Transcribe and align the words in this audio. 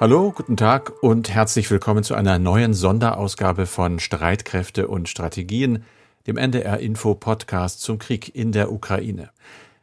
Hallo, 0.00 0.30
guten 0.30 0.56
Tag 0.56 0.92
und 1.02 1.28
herzlich 1.28 1.68
willkommen 1.72 2.04
zu 2.04 2.14
einer 2.14 2.38
neuen 2.38 2.72
Sonderausgabe 2.72 3.66
von 3.66 3.98
Streitkräfte 3.98 4.86
und 4.86 5.08
Strategien, 5.08 5.82
dem 6.28 6.36
NDR 6.36 6.78
Info 6.78 7.16
Podcast 7.16 7.80
zum 7.80 7.98
Krieg 7.98 8.32
in 8.32 8.52
der 8.52 8.70
Ukraine, 8.70 9.30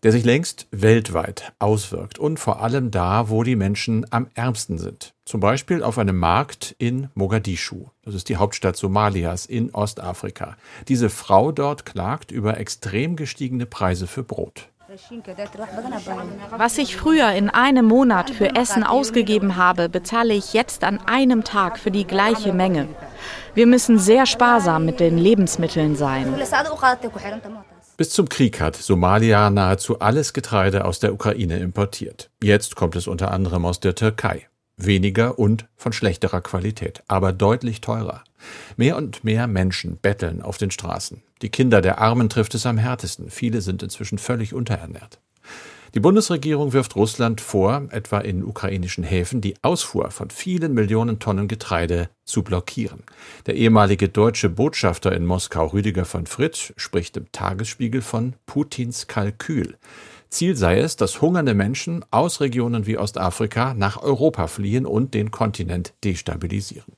der 0.03 0.13
sich 0.13 0.23
längst 0.23 0.67
weltweit 0.71 1.51
auswirkt 1.59 2.17
und 2.17 2.39
vor 2.39 2.61
allem 2.61 2.91
da, 2.91 3.27
wo 3.27 3.43
die 3.43 3.57
Menschen 3.57 4.05
am 4.09 4.27
ärmsten 4.35 4.77
sind. 4.77 5.13
Zum 5.25 5.41
Beispiel 5.41 5.83
auf 5.83 5.97
einem 5.97 6.17
Markt 6.17 6.73
in 6.77 7.09
Mogadischu. 7.13 7.87
Das 8.05 8.15
ist 8.15 8.29
die 8.29 8.37
Hauptstadt 8.37 8.77
Somalias 8.77 9.45
in 9.45 9.69
Ostafrika. 9.71 10.55
Diese 10.87 11.09
Frau 11.09 11.51
dort 11.51 11.85
klagt 11.85 12.31
über 12.31 12.57
extrem 12.57 13.17
gestiegene 13.17 13.65
Preise 13.65 14.07
für 14.07 14.23
Brot. 14.23 14.69
Was 16.57 16.77
ich 16.77 16.95
früher 16.95 17.31
in 17.31 17.49
einem 17.49 17.85
Monat 17.85 18.29
für 18.29 18.55
Essen 18.55 18.83
ausgegeben 18.83 19.55
habe, 19.55 19.89
bezahle 19.89 20.33
ich 20.33 20.53
jetzt 20.53 20.83
an 20.83 20.99
einem 21.05 21.43
Tag 21.43 21.79
für 21.79 21.91
die 21.91 22.05
gleiche 22.05 22.53
Menge. 22.53 22.87
Wir 23.55 23.65
müssen 23.65 23.97
sehr 23.97 24.25
sparsam 24.25 24.85
mit 24.85 24.99
den 24.99 25.17
Lebensmitteln 25.17 25.95
sein. 25.95 26.35
Bis 27.97 28.09
zum 28.09 28.29
Krieg 28.29 28.59
hat 28.59 28.75
Somalia 28.75 29.49
nahezu 29.49 29.99
alles 29.99 30.33
Getreide 30.33 30.85
aus 30.85 30.99
der 30.99 31.13
Ukraine 31.13 31.57
importiert. 31.59 32.29
Jetzt 32.43 32.75
kommt 32.75 32.95
es 32.95 33.07
unter 33.07 33.31
anderem 33.31 33.65
aus 33.65 33.79
der 33.79 33.95
Türkei. 33.95 34.47
Weniger 34.77 35.39
und 35.39 35.67
von 35.77 35.93
schlechterer 35.93 36.41
Qualität, 36.41 37.03
aber 37.07 37.31
deutlich 37.31 37.81
teurer. 37.81 38.23
Mehr 38.75 38.97
und 38.97 39.23
mehr 39.23 39.47
Menschen 39.47 39.97
betteln 39.97 40.41
auf 40.41 40.57
den 40.57 40.71
Straßen. 40.71 41.21
Die 41.41 41.49
Kinder 41.49 41.81
der 41.81 41.99
Armen 41.99 42.29
trifft 42.29 42.55
es 42.55 42.65
am 42.65 42.77
härtesten. 42.77 43.29
Viele 43.29 43.61
sind 43.61 43.83
inzwischen 43.83 44.17
völlig 44.17 44.53
unterernährt. 44.53 45.19
Die 45.95 46.01
Bundesregierung 46.01 46.73
wirft 46.73 46.97
Russland 46.97 47.39
vor, 47.39 47.87
etwa 47.91 48.19
in 48.19 48.43
ukrainischen 48.43 49.05
Häfen 49.05 49.39
die 49.39 49.55
Ausfuhr 49.61 50.11
von 50.11 50.29
vielen 50.29 50.73
Millionen 50.73 51.19
Tonnen 51.19 51.47
Getreide 51.47 52.09
zu 52.25 52.43
blockieren. 52.43 53.03
Der 53.45 53.55
ehemalige 53.55 54.09
deutsche 54.09 54.49
Botschafter 54.49 55.13
in 55.13 55.25
Moskau 55.25 55.67
Rüdiger 55.67 56.03
von 56.03 56.25
Fritsch 56.25 56.73
spricht 56.75 57.15
im 57.15 57.31
Tagesspiegel 57.31 58.01
von 58.01 58.33
Putins 58.45 59.07
Kalkül. 59.07 59.77
Ziel 60.29 60.55
sei 60.55 60.79
es, 60.79 60.95
dass 60.95 61.21
hungernde 61.21 61.53
Menschen 61.53 62.03
aus 62.11 62.41
Regionen 62.41 62.85
wie 62.85 62.97
Ostafrika 62.97 63.73
nach 63.73 64.01
Europa 64.01 64.47
fliehen 64.47 64.85
und 64.85 65.13
den 65.13 65.31
Kontinent 65.31 65.93
destabilisieren. 66.03 66.93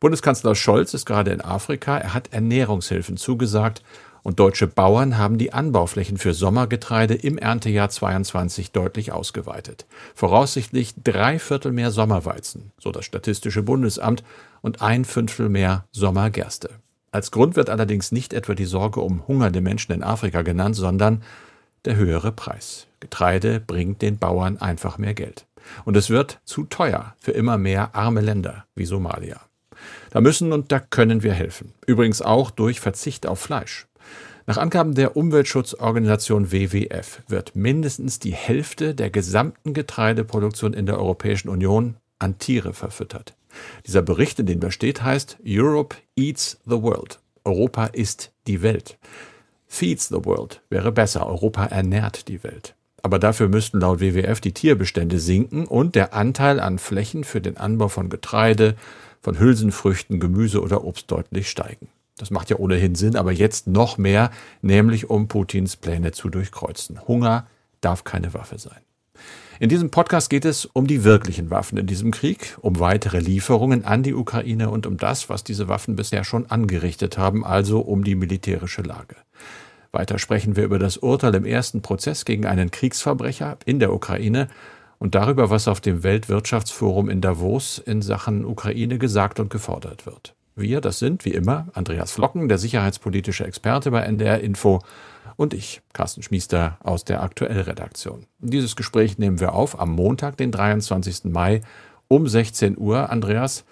Bundeskanzler 0.00 0.54
Scholz 0.54 0.94
ist 0.94 1.06
gerade 1.06 1.30
in 1.30 1.40
Afrika. 1.40 1.96
Er 1.98 2.12
hat 2.12 2.32
Ernährungshilfen 2.32 3.16
zugesagt 3.16 3.82
und 4.22 4.40
deutsche 4.40 4.66
Bauern 4.66 5.18
haben 5.18 5.38
die 5.38 5.52
Anbauflächen 5.52 6.18
für 6.18 6.34
Sommergetreide 6.34 7.14
im 7.14 7.38
Erntejahr 7.38 7.88
22 7.88 8.72
deutlich 8.72 9.12
ausgeweitet. 9.12 9.86
Voraussichtlich 10.14 10.94
drei 11.02 11.38
Viertel 11.38 11.72
mehr 11.72 11.92
Sommerweizen, 11.92 12.72
so 12.78 12.90
das 12.90 13.04
Statistische 13.04 13.62
Bundesamt, 13.62 14.24
und 14.62 14.82
ein 14.82 15.04
Fünftel 15.04 15.48
mehr 15.48 15.84
Sommergerste. 15.92 16.70
Als 17.12 17.30
Grund 17.30 17.54
wird 17.54 17.70
allerdings 17.70 18.10
nicht 18.10 18.32
etwa 18.32 18.54
die 18.54 18.64
Sorge 18.64 19.00
um 19.00 19.26
hungernde 19.28 19.60
Menschen 19.60 19.92
in 19.92 20.02
Afrika 20.02 20.42
genannt, 20.42 20.74
sondern 20.74 21.22
der 21.86 21.96
höhere 21.96 22.32
Preis. 22.32 22.86
Getreide 23.00 23.60
bringt 23.60 24.02
den 24.02 24.18
Bauern 24.18 24.58
einfach 24.58 24.98
mehr 24.98 25.14
Geld. 25.14 25.46
Und 25.84 25.96
es 25.96 26.10
wird 26.10 26.40
zu 26.44 26.64
teuer 26.64 27.14
für 27.18 27.32
immer 27.32 27.58
mehr 27.58 27.94
arme 27.94 28.20
Länder 28.20 28.66
wie 28.74 28.84
Somalia. 28.84 29.40
Da 30.10 30.20
müssen 30.20 30.52
und 30.52 30.72
da 30.72 30.80
können 30.80 31.22
wir 31.22 31.32
helfen. 31.32 31.72
Übrigens 31.86 32.22
auch 32.22 32.50
durch 32.50 32.80
Verzicht 32.80 33.26
auf 33.26 33.40
Fleisch. 33.40 33.86
Nach 34.46 34.58
Angaben 34.58 34.94
der 34.94 35.16
Umweltschutzorganisation 35.16 36.52
WWF 36.52 37.22
wird 37.26 37.56
mindestens 37.56 38.20
die 38.20 38.32
Hälfte 38.32 38.94
der 38.94 39.10
gesamten 39.10 39.74
Getreideproduktion 39.74 40.72
in 40.72 40.86
der 40.86 40.98
Europäischen 40.98 41.48
Union 41.48 41.96
an 42.20 42.38
Tiere 42.38 42.72
verfüttert. 42.72 43.34
Dieser 43.86 44.02
Bericht, 44.02 44.38
in 44.38 44.46
dem 44.46 44.60
da 44.60 44.70
steht, 44.70 45.02
heißt 45.02 45.38
Europe 45.44 45.96
Eats 46.14 46.58
the 46.64 46.80
World. 46.80 47.18
Europa 47.44 47.86
isst 47.86 48.32
die 48.46 48.62
Welt. 48.62 48.98
Feeds 49.76 50.08
the 50.08 50.24
World 50.24 50.62
wäre 50.70 50.90
besser. 50.90 51.26
Europa 51.26 51.66
ernährt 51.66 52.28
die 52.28 52.42
Welt. 52.42 52.74
Aber 53.02 53.18
dafür 53.18 53.48
müssten 53.48 53.80
laut 53.80 54.00
WWF 54.00 54.40
die 54.40 54.52
Tierbestände 54.52 55.18
sinken 55.18 55.66
und 55.66 55.94
der 55.94 56.14
Anteil 56.14 56.60
an 56.60 56.78
Flächen 56.78 57.24
für 57.24 57.42
den 57.42 57.58
Anbau 57.58 57.88
von 57.88 58.08
Getreide, 58.08 58.74
von 59.20 59.38
Hülsenfrüchten, 59.38 60.18
Gemüse 60.18 60.62
oder 60.62 60.82
Obst 60.82 61.10
deutlich 61.10 61.50
steigen. 61.50 61.88
Das 62.16 62.30
macht 62.30 62.48
ja 62.48 62.56
ohnehin 62.56 62.94
Sinn, 62.94 63.16
aber 63.16 63.32
jetzt 63.32 63.66
noch 63.66 63.98
mehr, 63.98 64.30
nämlich 64.62 65.10
um 65.10 65.28
Putins 65.28 65.76
Pläne 65.76 66.12
zu 66.12 66.30
durchkreuzen. 66.30 67.06
Hunger 67.06 67.46
darf 67.82 68.04
keine 68.04 68.32
Waffe 68.32 68.58
sein. 68.58 68.80
In 69.58 69.68
diesem 69.68 69.90
Podcast 69.90 70.28
geht 70.30 70.44
es 70.44 70.64
um 70.66 70.86
die 70.86 71.04
wirklichen 71.04 71.50
Waffen 71.50 71.78
in 71.78 71.86
diesem 71.86 72.10
Krieg, 72.10 72.56
um 72.60 72.78
weitere 72.78 73.20
Lieferungen 73.20 73.84
an 73.84 74.02
die 74.02 74.14
Ukraine 74.14 74.70
und 74.70 74.86
um 74.86 74.96
das, 74.96 75.28
was 75.28 75.44
diese 75.44 75.68
Waffen 75.68 75.96
bisher 75.96 76.24
schon 76.24 76.50
angerichtet 76.50 77.16
haben, 77.18 77.44
also 77.44 77.80
um 77.80 78.04
die 78.04 78.14
militärische 78.14 78.82
Lage. 78.82 79.16
Weiter 79.96 80.18
sprechen 80.18 80.56
wir 80.56 80.64
über 80.64 80.78
das 80.78 80.98
Urteil 80.98 81.34
im 81.34 81.46
ersten 81.46 81.80
Prozess 81.80 82.26
gegen 82.26 82.44
einen 82.44 82.70
Kriegsverbrecher 82.70 83.56
in 83.64 83.80
der 83.80 83.94
Ukraine 83.94 84.48
und 84.98 85.14
darüber, 85.14 85.48
was 85.48 85.68
auf 85.68 85.80
dem 85.80 86.02
Weltwirtschaftsforum 86.02 87.08
in 87.08 87.22
Davos 87.22 87.78
in 87.78 88.02
Sachen 88.02 88.44
Ukraine 88.44 88.98
gesagt 88.98 89.40
und 89.40 89.48
gefordert 89.48 90.04
wird. 90.04 90.34
Wir, 90.54 90.82
das 90.82 90.98
sind 90.98 91.24
wie 91.24 91.30
immer 91.30 91.68
Andreas 91.72 92.12
Flocken, 92.12 92.48
der 92.48 92.58
sicherheitspolitische 92.58 93.46
Experte 93.46 93.90
bei 93.90 94.02
NDR 94.02 94.40
Info 94.40 94.82
und 95.36 95.54
ich, 95.54 95.80
Carsten 95.94 96.22
Schmiester 96.22 96.76
aus 96.82 97.06
der 97.06 97.22
Aktuellredaktion. 97.22 98.26
Dieses 98.38 98.76
Gespräch 98.76 99.16
nehmen 99.16 99.40
wir 99.40 99.54
auf 99.54 99.80
am 99.80 99.92
Montag, 99.92 100.36
den 100.36 100.52
23. 100.52 101.24
Mai 101.24 101.62
um 102.08 102.28
16 102.28 102.76
Uhr, 102.76 103.08
Andreas. 103.08 103.64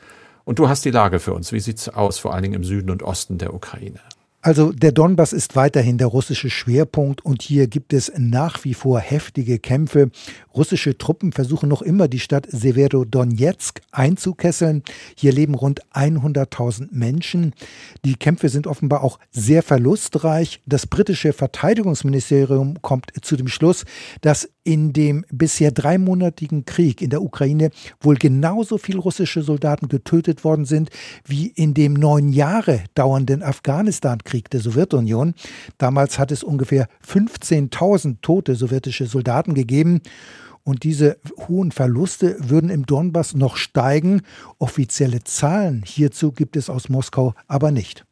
Und 0.44 0.58
du 0.58 0.70
hast 0.70 0.86
die 0.86 0.90
Lage 0.90 1.20
für 1.20 1.34
uns. 1.34 1.52
Wie 1.52 1.60
sieht's 1.60 1.90
aus, 1.90 2.18
vor 2.18 2.32
allen 2.32 2.42
Dingen 2.44 2.54
im 2.54 2.64
Süden 2.64 2.90
und 2.90 3.02
Osten 3.02 3.36
der 3.36 3.52
Ukraine? 3.52 4.00
Also 4.44 4.72
der 4.72 4.92
Donbass 4.92 5.32
ist 5.32 5.56
weiterhin 5.56 5.96
der 5.96 6.08
russische 6.08 6.50
Schwerpunkt 6.50 7.24
und 7.24 7.40
hier 7.40 7.66
gibt 7.66 7.94
es 7.94 8.12
nach 8.14 8.62
wie 8.62 8.74
vor 8.74 9.00
heftige 9.00 9.58
Kämpfe. 9.58 10.10
Russische 10.54 10.98
Truppen 10.98 11.32
versuchen 11.32 11.70
noch 11.70 11.80
immer 11.80 12.08
die 12.08 12.18
Stadt 12.18 12.46
Severodonetsk 12.50 13.80
einzukesseln. 13.90 14.82
Hier 15.16 15.32
leben 15.32 15.54
rund 15.54 15.80
100.000 15.94 16.88
Menschen. 16.90 17.54
Die 18.04 18.16
Kämpfe 18.16 18.50
sind 18.50 18.66
offenbar 18.66 19.02
auch 19.02 19.18
sehr 19.30 19.62
verlustreich. 19.62 20.60
Das 20.66 20.86
britische 20.86 21.32
Verteidigungsministerium 21.32 22.82
kommt 22.82 23.12
zu 23.22 23.36
dem 23.36 23.48
Schluss, 23.48 23.86
dass 24.20 24.50
in 24.64 24.92
dem 24.94 25.24
bisher 25.30 25.70
dreimonatigen 25.70 26.64
Krieg 26.64 27.02
in 27.02 27.10
der 27.10 27.22
Ukraine 27.22 27.70
wohl 28.00 28.16
genauso 28.16 28.78
viele 28.78 28.98
russische 28.98 29.42
Soldaten 29.42 29.88
getötet 29.88 30.42
worden 30.42 30.64
sind 30.64 30.90
wie 31.24 31.48
in 31.48 31.74
dem 31.74 31.92
neun 31.92 32.30
Jahre 32.30 32.84
dauernden 32.94 33.42
Afghanistan-Krieg 33.42 34.50
der 34.50 34.60
Sowjetunion. 34.60 35.34
Damals 35.78 36.18
hat 36.18 36.32
es 36.32 36.42
ungefähr 36.42 36.88
15.000 37.06 38.16
tote 38.22 38.54
sowjetische 38.54 39.06
Soldaten 39.06 39.54
gegeben. 39.54 40.00
Und 40.66 40.82
diese 40.82 41.18
hohen 41.46 41.72
Verluste 41.72 42.36
würden 42.40 42.70
im 42.70 42.86
Donbass 42.86 43.34
noch 43.34 43.58
steigen. 43.58 44.22
Offizielle 44.58 45.22
Zahlen 45.22 45.82
hierzu 45.84 46.32
gibt 46.32 46.56
es 46.56 46.70
aus 46.70 46.88
Moskau 46.88 47.34
aber 47.46 47.70
nicht. 47.70 48.06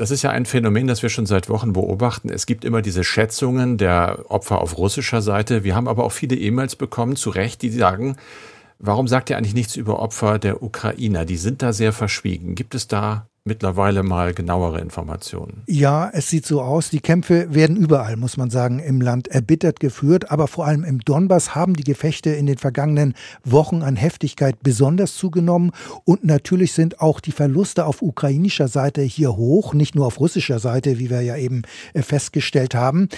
Das 0.00 0.10
ist 0.10 0.22
ja 0.22 0.30
ein 0.30 0.46
Phänomen, 0.46 0.86
das 0.86 1.02
wir 1.02 1.10
schon 1.10 1.26
seit 1.26 1.50
Wochen 1.50 1.74
beobachten. 1.74 2.30
Es 2.30 2.46
gibt 2.46 2.64
immer 2.64 2.80
diese 2.80 3.04
Schätzungen 3.04 3.76
der 3.76 4.24
Opfer 4.30 4.62
auf 4.62 4.78
russischer 4.78 5.20
Seite. 5.20 5.62
Wir 5.62 5.74
haben 5.74 5.88
aber 5.88 6.04
auch 6.04 6.12
viele 6.12 6.36
E-Mails 6.36 6.74
bekommen, 6.74 7.16
zu 7.16 7.28
Recht, 7.28 7.60
die 7.60 7.68
sagen, 7.68 8.16
warum 8.78 9.08
sagt 9.08 9.28
ihr 9.28 9.36
eigentlich 9.36 9.52
nichts 9.52 9.76
über 9.76 9.98
Opfer 9.98 10.38
der 10.38 10.62
Ukrainer? 10.62 11.26
Die 11.26 11.36
sind 11.36 11.60
da 11.60 11.74
sehr 11.74 11.92
verschwiegen. 11.92 12.54
Gibt 12.54 12.74
es 12.74 12.88
da 12.88 13.28
mittlerweile 13.50 14.04
mal 14.04 14.32
genauere 14.32 14.80
Informationen. 14.80 15.64
Ja, 15.66 16.08
es 16.12 16.30
sieht 16.30 16.46
so 16.46 16.62
aus. 16.62 16.88
Die 16.88 17.00
Kämpfe 17.00 17.52
werden 17.52 17.76
überall, 17.76 18.16
muss 18.16 18.36
man 18.36 18.48
sagen, 18.48 18.78
im 18.78 19.00
Land 19.00 19.26
erbittert 19.26 19.80
geführt. 19.80 20.30
Aber 20.30 20.46
vor 20.46 20.66
allem 20.66 20.84
im 20.84 21.00
Donbass 21.00 21.56
haben 21.56 21.74
die 21.74 21.82
Gefechte 21.82 22.30
in 22.30 22.46
den 22.46 22.58
vergangenen 22.58 23.14
Wochen 23.44 23.82
an 23.82 23.96
Heftigkeit 23.96 24.62
besonders 24.62 25.16
zugenommen. 25.16 25.72
Und 26.04 26.22
natürlich 26.24 26.72
sind 26.72 27.00
auch 27.00 27.18
die 27.18 27.32
Verluste 27.32 27.86
auf 27.86 28.02
ukrainischer 28.02 28.68
Seite 28.68 29.02
hier 29.02 29.36
hoch, 29.36 29.74
nicht 29.74 29.96
nur 29.96 30.06
auf 30.06 30.20
russischer 30.20 30.60
Seite, 30.60 31.00
wie 31.00 31.10
wir 31.10 31.22
ja 31.22 31.36
eben 31.36 31.62
äh, 31.92 32.02
festgestellt 32.02 32.76
haben. 32.76 33.08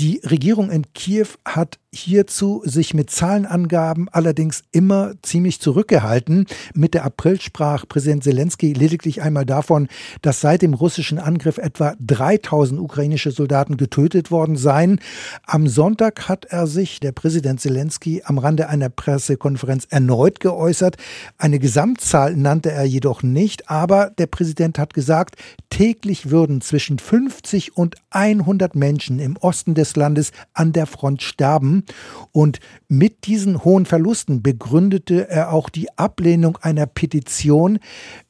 Die 0.00 0.20
Regierung 0.22 0.70
in 0.70 0.84
Kiew 0.92 1.28
hat 1.46 1.78
hierzu 1.94 2.62
sich 2.64 2.92
mit 2.92 3.10
Zahlenangaben 3.10 4.08
allerdings 4.10 4.62
immer 4.72 5.14
ziemlich 5.22 5.60
zurückgehalten. 5.60 6.46
Mitte 6.74 7.02
April 7.02 7.40
sprach 7.40 7.88
Präsident 7.88 8.24
Zelensky 8.24 8.74
lediglich 8.74 9.22
einmal 9.22 9.46
davon, 9.46 9.88
dass 10.20 10.42
seit 10.42 10.60
dem 10.60 10.74
russischen 10.74 11.18
Angriff 11.18 11.56
etwa 11.56 11.94
3000 12.00 12.78
ukrainische 12.78 13.30
Soldaten 13.30 13.78
getötet 13.78 14.30
worden 14.30 14.56
seien. 14.56 15.00
Am 15.46 15.66
Sonntag 15.66 16.28
hat 16.28 16.44
er 16.46 16.66
sich, 16.66 17.00
der 17.00 17.12
Präsident 17.12 17.60
Zelensky, 17.60 18.22
am 18.24 18.36
Rande 18.36 18.68
einer 18.68 18.90
Pressekonferenz 18.90 19.86
erneut 19.88 20.40
geäußert. 20.40 20.96
Eine 21.38 21.58
Gesamtzahl 21.58 22.36
nannte 22.36 22.70
er 22.70 22.84
jedoch 22.84 23.22
nicht, 23.22 23.70
aber 23.70 24.10
der 24.18 24.26
Präsident 24.26 24.78
hat 24.78 24.92
gesagt, 24.92 25.36
täglich 25.70 26.30
würden 26.30 26.60
zwischen 26.60 26.98
50 26.98 27.76
und 27.76 27.96
100 28.10 28.74
Menschen 28.74 29.20
im 29.20 29.36
Osten 29.38 29.74
des 29.74 29.96
Landes 29.96 30.32
an 30.52 30.72
der 30.72 30.86
Front 30.86 31.22
sterben. 31.22 31.77
Bekommen. 31.78 31.98
Und 32.32 32.60
mit 32.88 33.26
diesen 33.26 33.64
hohen 33.64 33.84
Verlusten 33.84 34.42
begründete 34.42 35.28
er 35.28 35.52
auch 35.52 35.68
die 35.68 35.88
Ablehnung 35.98 36.56
einer 36.58 36.86
Petition, 36.86 37.78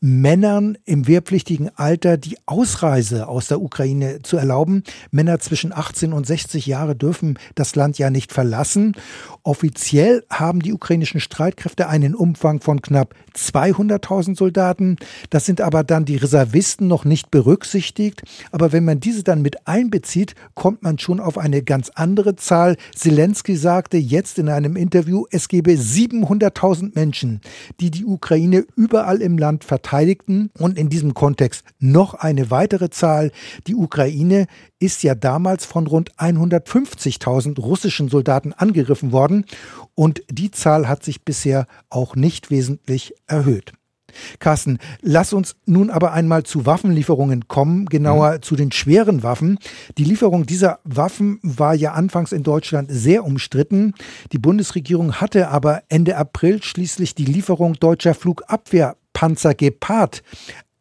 Männern 0.01 0.79
im 0.85 1.07
wehrpflichtigen 1.07 1.71
Alter 1.77 2.17
die 2.17 2.39
Ausreise 2.47 3.29
aus 3.29 3.49
der 3.49 3.61
Ukraine 3.61 4.21
zu 4.23 4.37
erlauben. 4.37 4.83
Männer 5.11 5.39
zwischen 5.41 5.73
18 5.73 6.13
und 6.13 6.27
60 6.27 6.67
Jahre 6.67 6.97
dürfen 6.97 7.39
das 7.55 7.77
Land 7.77 7.99
ja 7.99 8.11
nicht 8.11 8.33
verlassen. 8.33 8.95
Offiziell 9.43 10.25
haben 10.31 10.61
die 10.61 10.73
ukrainischen 10.73 11.21
Streitkräfte 11.21 11.89
einen 11.89 12.15
Umfang 12.15 12.61
von 12.61 12.81
knapp 12.81 13.15
200.000 13.35 14.37
Soldaten. 14.37 14.97
Das 15.31 15.45
sind 15.45 15.61
aber 15.61 15.85
dann 15.85 16.05
die 16.05 16.17
Reservisten 16.17 16.89
noch 16.89 17.05
nicht 17.05 17.31
berücksichtigt. 17.31 18.23
Aber 18.51 18.73
wenn 18.73 18.85
man 18.85 19.01
diese 19.01 19.23
dann 19.23 19.43
mit 19.43 19.67
einbezieht, 19.67 20.35
kommt 20.55 20.83
man 20.83 20.99
schon 20.99 21.21
auf 21.21 21.39
eine 21.39 21.63
ganz 21.63 21.91
andere 21.95 22.37
Zahl. 22.37 22.77
Zelensky 22.95 23.38
sagte 23.47 23.97
jetzt 23.97 24.39
in 24.39 24.49
einem 24.49 24.77
Interview, 24.77 25.25
es 25.31 25.49
gebe 25.49 25.73
700.000 25.73 26.95
Menschen, 26.95 27.41
die 27.81 27.91
die 27.91 28.05
Ukraine 28.05 28.65
überall 28.77 29.23
im 29.23 29.39
Land 29.39 29.65
verteidigten. 29.65 30.51
Und 30.59 30.79
in 30.79 30.89
diesem 30.89 31.15
Kontext 31.15 31.65
noch 31.79 32.15
eine 32.15 32.51
weitere 32.51 32.91
Zahl. 32.91 33.33
Die 33.67 33.75
Ukraine 33.75 34.47
ist 34.79 35.03
ja 35.03 35.15
damals 35.15 35.65
von 35.65 35.87
rund 35.87 36.15
150.000 36.17 37.61
russischen 37.61 38.09
Soldaten 38.09 38.53
angegriffen 38.53 39.13
worden 39.13 39.45
und 39.95 40.23
die 40.31 40.51
Zahl 40.51 40.89
hat 40.89 41.05
sich 41.05 41.25
bisher 41.25 41.67
auch 41.91 42.15
nicht 42.15 42.51
wesentlich 42.51 43.15
erhöht. 43.27 43.73
Carsten, 44.39 44.79
lass 45.01 45.33
uns 45.33 45.57
nun 45.67 45.91
aber 45.91 46.13
einmal 46.13 46.43
zu 46.45 46.67
Waffenlieferungen 46.67 47.49
kommen, 47.49 47.87
genauer 47.87 48.35
mhm. 48.35 48.43
zu 48.43 48.57
den 48.57 48.73
schweren 48.73 49.23
Waffen. 49.23 49.59
Die 49.97 50.05
Lieferung 50.05 50.47
dieser 50.47 50.81
Waffen 50.85 51.41
war 51.43 51.75
ja 51.75 51.93
anfangs 51.93 52.33
in 52.33 52.43
Deutschland 52.43 52.91
sehr 52.91 53.25
umstritten. 53.25 53.95
Die 54.33 54.39
Bundesregierung 54.39 55.15
hatte 55.15 55.49
aber 55.49 55.83
Ende 55.89 56.17
April 56.17 56.63
schließlich 56.63 57.15
die 57.15 57.25
Lieferung 57.25 57.75
deutscher 57.75 58.15
Flugabwehrpanzer 58.15 59.55
Gepard 59.55 60.23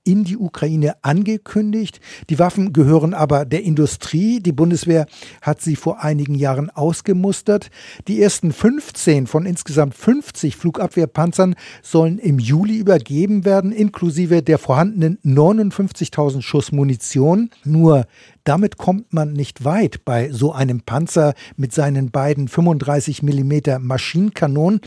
in 0.08 0.24
die 0.24 0.38
Ukraine 0.38 0.96
angekündigt. 1.02 2.00
Die 2.30 2.40
Waffen 2.40 2.72
gehören 2.72 3.14
aber 3.14 3.44
der 3.44 3.64
Industrie. 3.64 4.40
Die 4.40 4.54
Bundeswehr 4.54 5.06
hat 5.42 5.62
sie 5.62 5.76
vor 5.76 6.02
einigen 6.02 6.34
Jahren 6.34 6.70
ausgemustert. 6.70 7.70
Die 8.08 8.22
ersten 8.22 8.54
15 8.54 9.28
von 9.28 9.46
insgesamt 9.46 9.96
50 9.96 10.56
Flugabwehrpanzern 10.56 11.56
sollen 11.84 12.20
im 12.20 12.40
Juli 12.40 12.78
übergeben 12.78 13.44
werden, 13.44 13.74
inklusive 13.74 14.42
der 14.42 14.60
vorhandenen 14.60 15.20
59.000 15.26 16.42
Schuss 16.42 16.72
Munition. 16.72 17.50
Nur 17.66 18.06
damit 18.46 18.78
kommt 18.78 19.12
man 19.12 19.34
nicht 19.34 19.66
weit 19.66 20.06
bei 20.06 20.32
so 20.32 20.54
einem 20.54 20.80
Panzer 20.80 21.34
mit 21.58 21.74
seinen 21.74 22.12
beiden 22.12 22.48
35 22.48 23.24
mm 23.24 23.82
Maschinenkanonen. 23.82 24.80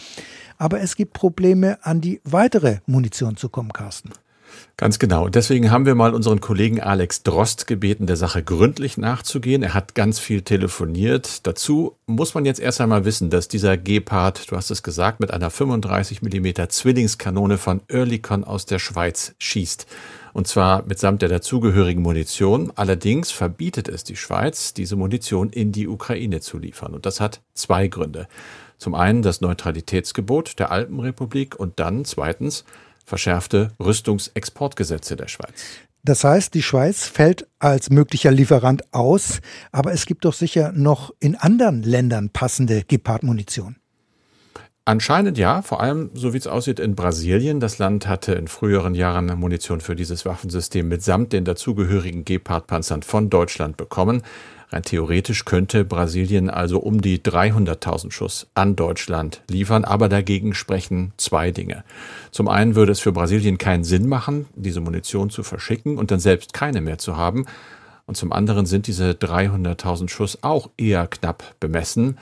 Aber 0.57 0.81
es 0.81 0.97
gibt 0.97 1.13
Probleme, 1.13 1.77
an 1.83 2.01
die 2.01 2.23
weitere 2.25 2.79
Munition 2.87 3.37
zu 3.37 3.51
kommen, 3.51 3.75
Carsten. 3.75 4.13
Ganz 4.77 4.99
genau. 4.99 5.27
Und 5.27 5.35
deswegen 5.35 5.71
haben 5.71 5.85
wir 5.85 5.95
mal 5.95 6.15
unseren 6.15 6.41
Kollegen 6.41 6.81
Alex 6.81 7.23
Drost 7.23 7.67
gebeten, 7.67 8.07
der 8.07 8.17
Sache 8.17 8.43
gründlich 8.43 8.97
nachzugehen. 8.97 9.63
Er 9.63 9.75
hat 9.75 9.95
ganz 9.95 10.19
viel 10.19 10.43
telefoniert. 10.43 11.47
Dazu 11.47 11.97
muss 12.07 12.35
man 12.35 12.45
jetzt 12.45 12.61
erst 12.61 12.81
einmal 12.81 13.05
wissen, 13.05 13.29
dass 13.31 13.49
dieser 13.49 13.77
Gepard, 13.77 14.51
du 14.51 14.57
hast 14.57 14.71
es 14.71 14.83
gesagt, 14.83 15.21
mit 15.21 15.33
einer 15.33 15.51
35 15.51 16.23
mm 16.23 16.69
Zwillingskanone 16.69 17.59
von 17.59 17.83
Oerlikon 17.93 18.45
aus 18.45 18.65
der 18.65 18.79
Schweiz 18.79 19.35
schießt. 19.39 19.87
Und 20.33 20.47
zwar 20.47 20.85
mitsamt 20.87 21.23
der 21.23 21.29
dazugehörigen 21.29 22.03
Munition. 22.03 22.73
Allerdings 22.75 23.31
verbietet 23.31 23.89
es 23.89 24.05
die 24.05 24.17
Schweiz, 24.17 24.75
diese 24.75 24.97
Munition 24.97 25.51
in 25.51 25.73
die 25.73 25.89
Ukraine 25.89 26.41
zu 26.41 26.59
liefern. 26.59 26.95
Und 26.95 27.05
das 27.07 27.21
hat 27.21 27.41
zwei 27.55 27.89
Gründe. 27.89 28.29
Zum 28.79 28.95
einen 28.95 29.21
das 29.21 29.43
Neutralitätsgebot 29.43 30.59
der 30.59 30.71
Alpenrepublik 30.71 31.59
und 31.59 31.79
dann 31.81 32.07
zweitens 32.07 32.65
verschärfte 33.11 33.73
Rüstungsexportgesetze 33.79 35.17
der 35.17 35.29
Schweiz. 35.29 35.63
Das 36.03 36.25
heißt, 36.25 36.55
die 36.55 36.63
Schweiz 36.63 37.07
fällt 37.07 37.47
als 37.59 37.91
möglicher 37.91 38.31
Lieferant 38.31 38.95
aus, 38.95 39.41
aber 39.71 39.93
es 39.93 40.07
gibt 40.07 40.25
doch 40.25 40.33
sicher 40.33 40.73
noch 40.73 41.13
in 41.21 41.37
anderen 41.37 41.83
Ländern 41.83 42.31
passende 42.31 42.85
Gepard-Munition. 42.89 43.77
Anscheinend 44.87 45.37
ja, 45.37 45.61
vor 45.61 45.83
allem 45.83 46.11
so 46.15 46.33
wie 46.33 46.39
es 46.39 46.47
aussieht 46.47 46.81
in 46.81 46.95
Brasilien. 46.95 47.61
Das 47.61 47.79
Land 47.79 48.09
hatte 48.09 48.33
in 48.33 48.49
früheren 48.49 48.95
Jahren 48.95 49.27
Munition 49.39 49.81
für 49.81 49.95
dieses 49.95 50.25
Waffensystem 50.25 50.89
mitsamt 50.89 51.35
den 51.35 51.45
dazugehörigen 51.45 52.25
Gepard-Panzern 52.25 53.03
von 53.03 53.29
Deutschland 53.29 53.77
bekommen. 53.77 54.23
Rein 54.73 54.83
theoretisch 54.83 55.45
könnte 55.45 55.85
Brasilien 55.85 56.49
also 56.49 56.79
um 56.79 57.01
die 57.01 57.19
300.000 57.19 58.13
Schuss 58.13 58.47
an 58.55 58.77
Deutschland 58.77 59.43
liefern, 59.49 59.85
aber 59.85 60.09
dagegen 60.09 60.55
sprechen 60.55 61.13
zwei 61.17 61.51
Dinge. 61.51 61.83
Zum 62.31 62.47
einen 62.47 62.77
würde 62.77 62.93
es 62.93 63.01
für 63.01 63.13
Brasilien 63.13 63.59
keinen 63.59 63.83
Sinn 63.83 64.09
machen, 64.09 64.47
diese 64.55 64.81
Munition 64.81 65.29
zu 65.29 65.43
verschicken 65.43 65.99
und 65.99 66.13
dann 66.13 66.21
selbst 66.21 66.53
keine 66.53 66.81
mehr 66.81 66.99
zu 66.99 67.17
haben. 67.17 67.47
Und 68.07 68.17
zum 68.17 68.33
anderen 68.33 68.67
sind 68.67 68.87
diese 68.87 69.11
300.000 69.11 70.09
Schuss 70.09 70.39
auch 70.43 70.71
eher 70.77 71.07
knapp 71.09 71.55
bemessen. 71.59 72.19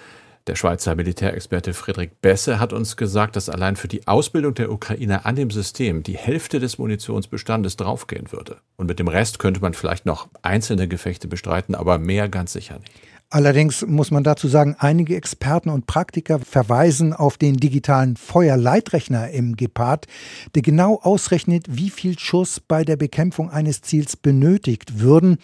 Der 0.48 0.54
Schweizer 0.54 0.94
Militärexperte 0.94 1.74
Friedrich 1.74 2.08
Besse 2.22 2.58
hat 2.58 2.72
uns 2.72 2.96
gesagt, 2.96 3.36
dass 3.36 3.50
allein 3.50 3.76
für 3.76 3.86
die 3.86 4.08
Ausbildung 4.08 4.54
der 4.54 4.72
Ukrainer 4.72 5.26
an 5.26 5.36
dem 5.36 5.50
System 5.50 6.02
die 6.02 6.16
Hälfte 6.16 6.58
des 6.58 6.78
Munitionsbestandes 6.78 7.76
draufgehen 7.76 8.32
würde. 8.32 8.56
Und 8.78 8.86
mit 8.86 8.98
dem 8.98 9.08
Rest 9.08 9.40
könnte 9.40 9.60
man 9.60 9.74
vielleicht 9.74 10.06
noch 10.06 10.28
einzelne 10.40 10.88
Gefechte 10.88 11.28
bestreiten, 11.28 11.74
aber 11.74 11.98
mehr 11.98 12.30
ganz 12.30 12.54
sicher 12.54 12.78
nicht. 12.78 12.92
Allerdings 13.28 13.86
muss 13.86 14.10
man 14.10 14.24
dazu 14.24 14.48
sagen, 14.48 14.74
einige 14.78 15.14
Experten 15.14 15.68
und 15.68 15.86
Praktiker 15.86 16.38
verweisen 16.38 17.12
auf 17.12 17.36
den 17.36 17.58
digitalen 17.58 18.16
Feuerleitrechner 18.16 19.28
im 19.28 19.54
Gepard, 19.54 20.06
der 20.54 20.62
genau 20.62 20.98
ausrechnet, 21.02 21.66
wie 21.68 21.90
viel 21.90 22.18
Schuss 22.18 22.58
bei 22.58 22.84
der 22.84 22.96
Bekämpfung 22.96 23.50
eines 23.50 23.82
Ziels 23.82 24.16
benötigt 24.16 25.00
würden. 25.00 25.36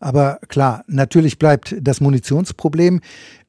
Aber 0.00 0.38
klar, 0.48 0.82
natürlich 0.86 1.38
bleibt 1.38 1.76
das 1.78 2.00
Munitionsproblem 2.00 3.02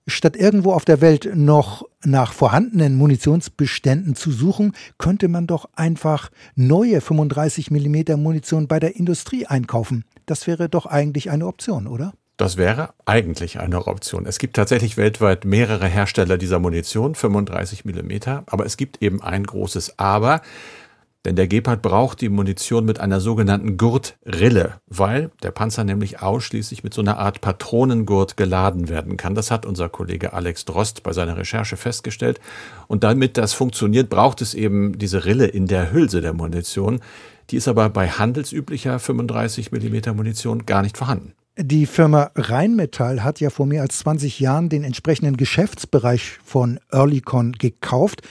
statt 0.07 0.35
irgendwo 0.35 0.71
auf 0.71 0.85
der 0.85 1.01
Welt 1.01 1.29
noch 1.35 1.83
nach 2.03 2.33
vorhandenen 2.33 2.95
Munitionsbeständen 2.95 4.15
zu 4.15 4.31
suchen, 4.31 4.73
könnte 4.97 5.27
man 5.27 5.45
doch 5.45 5.69
einfach 5.75 6.29
neue 6.55 7.01
35 7.01 7.69
mm 7.69 8.19
Munition 8.19 8.67
bei 8.67 8.79
der 8.79 8.95
Industrie 8.95 9.45
einkaufen. 9.45 10.05
Das 10.25 10.47
wäre 10.47 10.69
doch 10.69 10.85
eigentlich 10.85 11.29
eine 11.29 11.45
Option, 11.45 11.87
oder? 11.87 12.13
Das 12.37 12.55
wäre 12.55 12.93
eigentlich 13.05 13.59
eine 13.59 13.87
Option. 13.87 14.27
Es 14.27 14.37
gibt 14.37 14.55
tatsächlich 14.55 14.95
weltweit 14.95 15.43
mehrere 15.43 15.87
Hersteller 15.87 16.37
dieser 16.37 16.59
Munition, 16.59 17.15
35 17.15 17.83
mm, 17.83 18.11
aber 18.45 18.65
es 18.65 18.77
gibt 18.77 19.01
eben 19.01 19.23
ein 19.23 19.43
großes 19.43 19.97
Aber. 19.97 20.41
Denn 21.27 21.35
der 21.35 21.49
Gepard 21.49 21.81
braucht 21.81 22.21
die 22.21 22.29
Munition 22.29 22.85
mit 22.85 23.01
einer 23.01 23.19
sogenannten 23.19 23.75
Gurtrille, 23.75 24.75
weil 24.87 25.29
der 25.43 25.51
Panzer 25.51 25.83
nämlich 25.83 26.21
ausschließlich 26.21 26.85
mit 26.85 26.93
so 26.93 27.01
einer 27.01 27.17
Art 27.17 27.41
Patronengurt 27.41 28.37
geladen 28.37 28.87
werden 28.87 29.17
kann. 29.17 29.35
Das 29.35 29.51
hat 29.51 29.65
unser 29.65 29.89
Kollege 29.89 30.31
Alex 30.31 30.63
Drost 30.63 31.03
bei 31.03 31.11
seiner 31.11 31.35
Recherche 31.35 31.75
festgestellt. 31.75 32.39
Und 32.87 33.03
damit 33.03 33.35
das 33.35 33.51
funktioniert, 33.51 34.09
braucht 34.09 34.41
es 34.41 34.53
eben 34.53 34.97
diese 34.97 35.25
Rille 35.25 35.47
in 35.47 35.67
der 35.67 35.91
Hülse 35.91 36.21
der 36.21 36.31
Munition. 36.31 37.01
Die 37.49 37.57
ist 37.57 37.67
aber 37.67 37.89
bei 37.89 38.07
handelsüblicher 38.07 38.97
35 38.97 39.73
mm 39.73 40.15
Munition 40.15 40.65
gar 40.65 40.81
nicht 40.81 40.97
vorhanden. 40.97 41.33
Die 41.59 41.87
Firma 41.87 42.29
Rheinmetall 42.35 43.23
hat 43.23 43.39
ja 43.39 43.49
vor 43.49 43.65
mehr 43.65 43.81
als 43.81 43.97
20 43.97 44.39
Jahren 44.39 44.69
den 44.69 44.83
entsprechenden 44.83 45.37
Geschäftsbereich 45.37 46.37
von 46.45 46.79
Earlycon 46.91 47.53
gekauft 47.53 48.21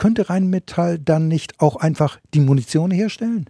könnte 0.00 0.28
Rheinmetall 0.28 0.98
dann 0.98 1.28
nicht 1.28 1.60
auch 1.60 1.76
einfach 1.76 2.18
die 2.34 2.40
Munition 2.40 2.90
herstellen? 2.90 3.48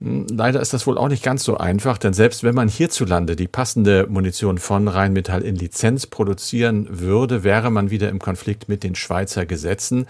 Hm, 0.00 0.26
leider 0.30 0.60
ist 0.60 0.72
das 0.72 0.86
wohl 0.86 0.98
auch 0.98 1.08
nicht 1.08 1.24
ganz 1.24 1.42
so 1.42 1.56
einfach, 1.56 1.98
denn 1.98 2.12
selbst 2.12 2.44
wenn 2.44 2.54
man 2.54 2.68
hierzulande 2.68 3.34
die 3.34 3.48
passende 3.48 4.06
Munition 4.08 4.58
von 4.58 4.86
Rheinmetall 4.86 5.42
in 5.42 5.56
Lizenz 5.56 6.06
produzieren 6.06 6.86
würde, 6.90 7.42
wäre 7.42 7.70
man 7.70 7.90
wieder 7.90 8.10
im 8.10 8.18
Konflikt 8.18 8.68
mit 8.68 8.84
den 8.84 8.94
Schweizer 8.94 9.46
Gesetzen. 9.46 10.06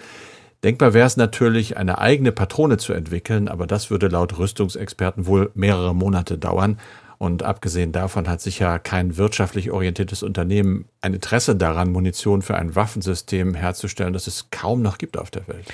Denkbar 0.64 0.94
wäre 0.94 1.06
es 1.06 1.16
natürlich, 1.16 1.76
eine 1.76 1.98
eigene 1.98 2.32
Patrone 2.32 2.76
zu 2.76 2.92
entwickeln, 2.92 3.48
aber 3.48 3.66
das 3.66 3.90
würde 3.90 4.08
laut 4.08 4.38
Rüstungsexperten 4.38 5.26
wohl 5.26 5.50
mehrere 5.54 5.94
Monate 5.94 6.38
dauern. 6.38 6.78
Und 7.22 7.44
abgesehen 7.44 7.92
davon 7.92 8.28
hat 8.28 8.40
sicher 8.40 8.80
kein 8.80 9.16
wirtschaftlich 9.16 9.70
orientiertes 9.70 10.24
Unternehmen 10.24 10.86
ein 11.02 11.14
Interesse 11.14 11.54
daran, 11.54 11.92
Munition 11.92 12.42
für 12.42 12.56
ein 12.56 12.74
Waffensystem 12.74 13.54
herzustellen, 13.54 14.12
das 14.12 14.26
es 14.26 14.50
kaum 14.50 14.82
noch 14.82 14.98
gibt 14.98 15.16
auf 15.16 15.30
der 15.30 15.46
Welt. 15.46 15.72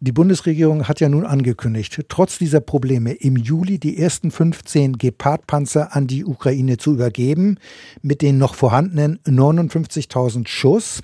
Die 0.00 0.12
Bundesregierung 0.12 0.88
hat 0.88 1.00
ja 1.00 1.08
nun 1.08 1.24
angekündigt, 1.24 1.98
trotz 2.10 2.36
dieser 2.36 2.60
Probleme 2.60 3.12
im 3.12 3.36
Juli 3.36 3.78
die 3.78 3.96
ersten 3.96 4.30
15 4.30 4.98
Gepard-Panzer 4.98 5.96
an 5.96 6.08
die 6.08 6.26
Ukraine 6.26 6.76
zu 6.76 6.92
übergeben, 6.92 7.56
mit 8.02 8.20
den 8.20 8.36
noch 8.36 8.54
vorhandenen 8.54 9.18
59.000 9.24 10.46
Schuss. 10.46 11.00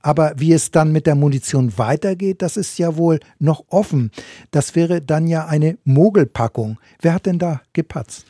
Aber 0.00 0.34
wie 0.36 0.52
es 0.52 0.70
dann 0.70 0.92
mit 0.92 1.08
der 1.08 1.16
Munition 1.16 1.76
weitergeht, 1.76 2.40
das 2.40 2.56
ist 2.56 2.78
ja 2.78 2.96
wohl 2.96 3.18
noch 3.40 3.64
offen. 3.66 4.12
Das 4.52 4.76
wäre 4.76 5.00
dann 5.00 5.26
ja 5.26 5.46
eine 5.48 5.76
Mogelpackung. 5.82 6.78
Wer 7.00 7.14
hat 7.14 7.26
denn 7.26 7.40
da 7.40 7.62
gepatzt? 7.72 8.26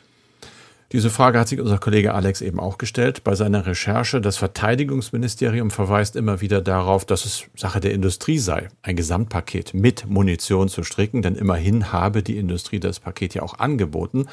Diese 0.91 1.09
Frage 1.09 1.39
hat 1.39 1.47
sich 1.47 1.59
unser 1.59 1.79
Kollege 1.79 2.13
Alex 2.13 2.41
eben 2.41 2.59
auch 2.59 2.77
gestellt 2.77 3.23
bei 3.23 3.33
seiner 3.33 3.65
Recherche. 3.65 4.21
Das 4.21 4.37
Verteidigungsministerium 4.37 5.71
verweist 5.71 6.15
immer 6.15 6.41
wieder 6.41 6.61
darauf, 6.61 7.05
dass 7.05 7.25
es 7.25 7.45
Sache 7.55 7.79
der 7.79 7.91
Industrie 7.91 8.37
sei, 8.37 8.67
ein 8.83 8.95
Gesamtpaket 8.95 9.73
mit 9.73 10.07
Munition 10.07 10.69
zu 10.69 10.83
stricken, 10.83 11.23
denn 11.23 11.35
immerhin 11.35 11.91
habe 11.91 12.21
die 12.21 12.37
Industrie 12.37 12.79
das 12.79 12.99
Paket 12.99 13.33
ja 13.33 13.41
auch 13.41 13.57
angeboten. 13.57 14.27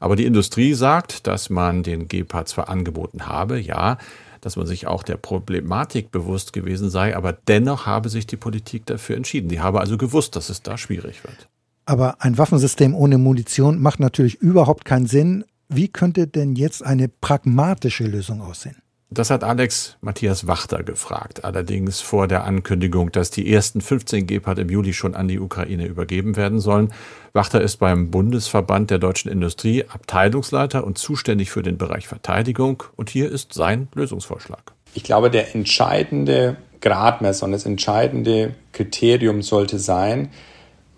Aber 0.00 0.16
die 0.16 0.26
Industrie 0.26 0.74
sagt, 0.74 1.28
dass 1.28 1.48
man 1.48 1.84
den 1.84 2.08
Gepard 2.08 2.48
zwar 2.48 2.68
angeboten 2.68 3.26
habe, 3.28 3.60
ja, 3.60 3.98
dass 4.40 4.56
man 4.56 4.66
sich 4.66 4.88
auch 4.88 5.04
der 5.04 5.16
Problematik 5.16 6.10
bewusst 6.10 6.52
gewesen 6.52 6.90
sei, 6.90 7.16
aber 7.16 7.32
dennoch 7.32 7.86
habe 7.86 8.08
sich 8.08 8.26
die 8.26 8.36
Politik 8.36 8.84
dafür 8.86 9.16
entschieden. 9.16 9.48
Die 9.48 9.60
habe 9.60 9.80
also 9.80 9.96
gewusst, 9.96 10.34
dass 10.34 10.50
es 10.50 10.62
da 10.62 10.76
schwierig 10.76 11.22
wird. 11.22 11.48
Aber 11.86 12.16
ein 12.20 12.38
Waffensystem 12.38 12.94
ohne 12.94 13.18
Munition 13.18 13.80
macht 13.80 14.00
natürlich 14.00 14.34
überhaupt 14.40 14.84
keinen 14.84 15.06
Sinn. 15.06 15.44
Wie 15.74 15.88
könnte 15.88 16.26
denn 16.26 16.54
jetzt 16.54 16.84
eine 16.84 17.08
pragmatische 17.08 18.04
Lösung 18.04 18.42
aussehen? 18.42 18.76
Das 19.08 19.30
hat 19.30 19.42
Alex 19.42 19.96
Matthias 20.02 20.46
Wachter 20.46 20.82
gefragt, 20.82 21.44
allerdings 21.44 22.02
vor 22.02 22.28
der 22.28 22.44
Ankündigung, 22.44 23.10
dass 23.10 23.30
die 23.30 23.50
ersten 23.50 23.80
15 23.80 24.26
Gepard 24.26 24.58
im 24.58 24.68
Juli 24.68 24.92
schon 24.92 25.14
an 25.14 25.28
die 25.28 25.40
Ukraine 25.40 25.86
übergeben 25.86 26.36
werden 26.36 26.60
sollen. 26.60 26.92
Wachter 27.32 27.62
ist 27.62 27.78
beim 27.78 28.10
Bundesverband 28.10 28.90
der 28.90 28.98
deutschen 28.98 29.32
Industrie 29.32 29.84
Abteilungsleiter 29.88 30.84
und 30.84 30.98
zuständig 30.98 31.50
für 31.50 31.62
den 31.62 31.78
Bereich 31.78 32.06
Verteidigung. 32.06 32.82
Und 32.96 33.08
hier 33.08 33.30
ist 33.30 33.54
sein 33.54 33.88
Lösungsvorschlag. 33.94 34.72
Ich 34.92 35.04
glaube, 35.04 35.30
der 35.30 35.54
entscheidende 35.54 36.58
Gradmesser 36.82 37.46
und 37.46 37.52
das 37.52 37.64
entscheidende 37.64 38.54
Kriterium 38.72 39.40
sollte 39.40 39.78
sein, 39.78 40.28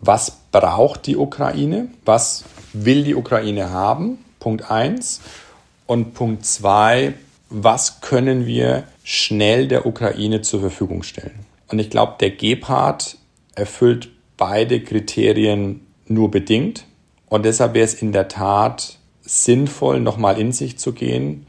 was 0.00 0.32
braucht 0.50 1.06
die 1.06 1.16
Ukraine, 1.16 1.88
was 2.04 2.44
will 2.72 3.04
die 3.04 3.14
Ukraine 3.14 3.70
haben, 3.70 4.18
Punkt 4.44 4.70
1. 4.70 5.22
Und 5.86 6.12
Punkt 6.12 6.44
2, 6.44 7.14
was 7.48 8.02
können 8.02 8.44
wir 8.44 8.84
schnell 9.02 9.68
der 9.68 9.86
Ukraine 9.86 10.42
zur 10.42 10.60
Verfügung 10.60 11.02
stellen. 11.02 11.46
Und 11.68 11.78
ich 11.78 11.88
glaube, 11.88 12.16
der 12.20 12.30
Gepard 12.30 13.16
erfüllt 13.54 14.10
beide 14.36 14.82
Kriterien 14.82 15.86
nur 16.06 16.30
bedingt. 16.30 16.84
Und 17.30 17.46
deshalb 17.46 17.72
wäre 17.72 17.86
es 17.86 17.94
in 17.94 18.12
der 18.12 18.28
Tat 18.28 18.98
sinnvoll, 19.22 19.98
nochmal 20.00 20.38
in 20.38 20.52
sich 20.52 20.78
zu 20.78 20.92
gehen 20.92 21.46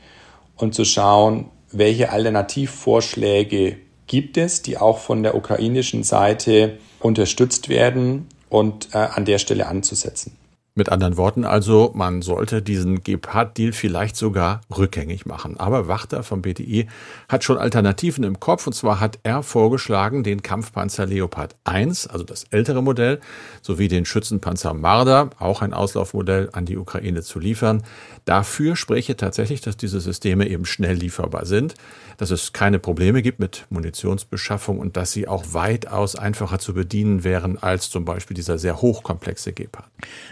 und 0.55 0.73
zu 0.73 0.85
schauen, 0.85 1.49
welche 1.73 2.11
Alternativvorschläge 2.13 3.75
gibt 4.07 4.37
es, 4.37 4.61
die 4.61 4.77
auch 4.77 4.99
von 4.99 5.21
der 5.21 5.35
ukrainischen 5.35 6.03
Seite 6.03 6.77
unterstützt 7.01 7.67
werden 7.67 8.29
und 8.47 8.93
äh, 8.93 8.99
an 8.99 9.25
der 9.25 9.39
Stelle 9.39 9.67
anzusetzen. 9.67 10.37
Mit 10.77 10.91
anderen 10.91 11.15
Worten 11.15 11.45
also, 11.45 11.93
man 11.95 12.21
sollte 12.21 12.61
diesen 12.61 13.01
Gepard-Deal 13.01 13.71
vielleicht 13.71 14.17
sogar 14.17 14.59
rückgängig 14.75 15.25
machen. 15.25 15.57
Aber 15.57 15.87
Wachter 15.87 16.21
vom 16.21 16.41
BDI 16.41 16.87
hat 17.29 17.45
schon 17.45 17.57
Alternativen 17.57 18.25
im 18.25 18.41
Kopf. 18.41 18.67
Und 18.67 18.73
zwar 18.73 18.99
hat 18.99 19.19
er 19.23 19.41
vorgeschlagen, 19.41 20.25
den 20.25 20.43
Kampfpanzer 20.43 21.05
Leopard 21.05 21.55
1, 21.63 22.07
also 22.07 22.25
das 22.25 22.43
ältere 22.49 22.83
Modell, 22.83 23.21
sowie 23.61 23.87
den 23.87 24.03
Schützenpanzer 24.03 24.73
Marder, 24.73 25.29
auch 25.39 25.61
ein 25.61 25.73
Auslaufmodell, 25.73 26.49
an 26.51 26.65
die 26.65 26.75
Ukraine 26.75 27.21
zu 27.21 27.39
liefern. 27.39 27.83
Dafür 28.25 28.75
spreche 28.75 29.15
tatsächlich, 29.15 29.61
dass 29.61 29.77
diese 29.77 30.01
Systeme 30.01 30.45
eben 30.45 30.65
schnell 30.65 30.95
lieferbar 30.95 31.45
sind, 31.45 31.75
dass 32.17 32.31
es 32.31 32.51
keine 32.51 32.79
Probleme 32.79 33.21
gibt 33.21 33.39
mit 33.39 33.65
Munitionsbeschaffung 33.69 34.79
und 34.79 34.97
dass 34.97 35.13
sie 35.13 35.29
auch 35.29 35.45
weitaus 35.53 36.17
einfacher 36.17 36.59
zu 36.59 36.73
bedienen 36.73 37.23
wären 37.23 37.57
als 37.63 37.89
zum 37.89 38.03
Beispiel 38.03 38.35
dieser 38.35 38.57
sehr 38.57 38.81
hochkomplexe 38.81 39.53
Gepard. 39.53 39.87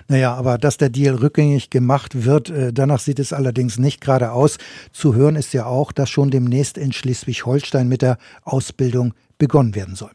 Naja, 0.10 0.33
aber 0.36 0.58
dass 0.58 0.78
der 0.78 0.90
Deal 0.90 1.16
rückgängig 1.16 1.70
gemacht 1.70 2.26
wird, 2.26 2.50
äh, 2.50 2.74
danach 2.74 3.00
sieht 3.00 3.20
es 3.20 3.34
allerdings 3.34 3.78
nicht 3.78 4.02
gerade 4.02 4.32
aus. 4.32 4.58
Zu 4.92 5.16
hören 5.16 5.36
ist 5.36 5.54
ja 5.54 5.66
auch, 5.66 5.92
dass 5.92 6.10
schon 6.10 6.32
demnächst 6.32 6.78
in 6.78 6.92
Schleswig-Holstein 6.92 7.88
mit 7.88 8.02
der 8.02 8.18
Ausbildung 8.44 9.14
begonnen 9.38 9.76
werden 9.76 9.96
soll. 9.96 10.12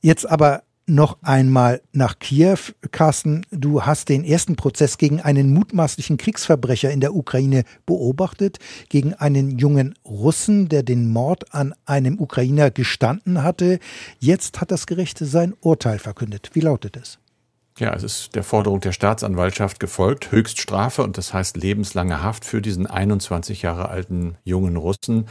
Jetzt 0.00 0.28
aber 0.28 0.62
noch 0.86 1.18
einmal 1.22 1.82
nach 1.92 2.18
Kiew. 2.18 2.58
Carsten, 2.92 3.44
du 3.50 3.82
hast 3.82 4.08
den 4.08 4.24
ersten 4.24 4.56
Prozess 4.56 4.98
gegen 4.98 5.20
einen 5.20 5.52
mutmaßlichen 5.52 6.16
Kriegsverbrecher 6.16 6.90
in 6.90 7.00
der 7.00 7.14
Ukraine 7.14 7.64
beobachtet, 7.86 8.58
gegen 8.88 9.14
einen 9.14 9.58
jungen 9.58 9.94
Russen, 10.04 10.68
der 10.68 10.82
den 10.82 11.10
Mord 11.12 11.52
an 11.52 11.74
einem 11.84 12.20
Ukrainer 12.20 12.70
gestanden 12.70 13.42
hatte. 13.42 13.80
Jetzt 14.20 14.60
hat 14.60 14.70
das 14.70 14.86
Gericht 14.86 15.18
sein 15.18 15.54
Urteil 15.60 15.98
verkündet. 15.98 16.50
Wie 16.52 16.60
lautet 16.60 16.96
es? 16.96 17.18
Ja, 17.78 17.92
es 17.92 18.02
ist 18.02 18.34
der 18.34 18.42
Forderung 18.42 18.80
der 18.80 18.92
Staatsanwaltschaft 18.92 19.80
gefolgt, 19.80 20.32
Höchststrafe 20.32 21.02
und 21.02 21.18
das 21.18 21.34
heißt 21.34 21.58
lebenslange 21.58 22.22
Haft 22.22 22.46
für 22.46 22.62
diesen 22.62 22.86
21 22.86 23.60
Jahre 23.60 23.90
alten 23.90 24.36
jungen 24.44 24.76
Russen. 24.76 25.26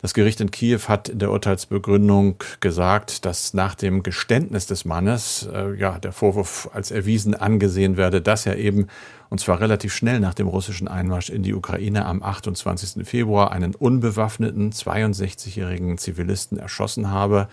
Das 0.00 0.14
Gericht 0.14 0.40
in 0.40 0.50
Kiew 0.50 0.80
hat 0.88 1.10
in 1.10 1.18
der 1.18 1.30
Urteilsbegründung 1.30 2.36
gesagt, 2.60 3.26
dass 3.26 3.52
nach 3.52 3.74
dem 3.74 4.02
Geständnis 4.02 4.66
des 4.66 4.86
Mannes 4.86 5.46
äh, 5.52 5.74
ja 5.74 5.98
der 5.98 6.12
Vorwurf 6.12 6.70
als 6.72 6.90
erwiesen 6.90 7.34
angesehen 7.34 7.98
werde, 7.98 8.22
dass 8.22 8.46
er 8.46 8.56
eben 8.56 8.88
und 9.28 9.40
zwar 9.40 9.60
relativ 9.60 9.94
schnell 9.94 10.20
nach 10.20 10.34
dem 10.34 10.46
russischen 10.46 10.88
Einmarsch 10.88 11.28
in 11.28 11.42
die 11.42 11.54
Ukraine 11.54 12.06
am 12.06 12.22
28. 12.22 13.06
Februar 13.06 13.52
einen 13.52 13.74
unbewaffneten 13.74 14.72
62-jährigen 14.72 15.98
Zivilisten 15.98 16.58
erschossen 16.58 17.10
habe. 17.10 17.48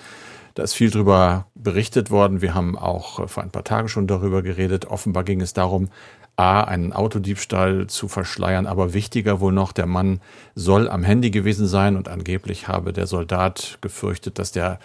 Da 0.56 0.64
ist 0.64 0.74
viel 0.74 0.90
drüber 0.90 1.48
berichtet 1.56 2.12
worden. 2.12 2.42
Wir 2.42 2.54
haben 2.54 2.78
auch 2.78 3.20
äh, 3.20 3.28
vor 3.28 3.44
ein 3.44 3.52
paar 3.52 3.64
Tagen 3.64 3.90
schon 3.90 4.08
darüber 4.08 4.42
geredet. 4.42 4.86
Offenbar 4.86 5.24
ging 5.24 5.42
es 5.42 5.54
darum, 5.54 5.90
A, 6.38 6.62
einen 6.62 6.94
Autodiebstahl 6.94 7.88
zu 7.88 8.08
verschleiern, 8.08 8.66
aber 8.66 8.94
wichtiger 8.94 9.42
wohl 9.42 9.52
noch, 9.52 9.74
der 9.74 9.86
Mann 9.86 10.22
soll 10.56 10.90
am 10.90 11.04
Handy 11.04 11.30
gewesen 11.30 11.68
sein 11.68 11.96
und 11.96 12.08
angeblich 12.08 12.68
habe 12.68 12.94
der 12.94 13.06
Soldat 13.06 13.78
gefürchtet, 13.82 14.40
dass 14.40 14.52
der 14.52 14.80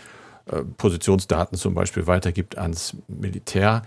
äh, 0.46 0.62
Positionsdaten 0.76 1.56
zum 1.56 1.74
Beispiel 1.74 2.06
weitergibt 2.06 2.58
ans 2.58 2.96
Militär. 3.08 3.82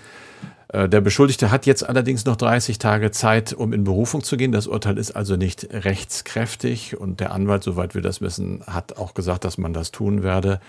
Äh, 0.70 0.90
der 0.90 1.02
Beschuldigte 1.02 1.52
hat 1.52 1.66
jetzt 1.66 1.88
allerdings 1.88 2.26
noch 2.26 2.38
30 2.38 2.80
Tage 2.80 3.12
Zeit, 3.12 3.54
um 3.54 3.74
in 3.74 3.84
Berufung 3.84 4.24
zu 4.24 4.38
gehen. 4.38 4.52
Das 4.52 4.68
Urteil 4.68 4.98
ist 4.98 5.12
also 5.12 5.36
nicht 5.36 5.68
rechtskräftig 5.72 6.98
und 6.98 7.20
der 7.20 7.34
Anwalt, 7.34 7.64
soweit 7.64 7.94
wir 7.94 8.02
das 8.02 8.22
wissen, 8.22 8.64
hat 8.66 8.98
auch 8.98 9.14
gesagt, 9.14 9.46
dass 9.46 9.58
man 9.58 9.74
das 9.74 9.92
tun 9.92 10.24
werde. 10.24 10.60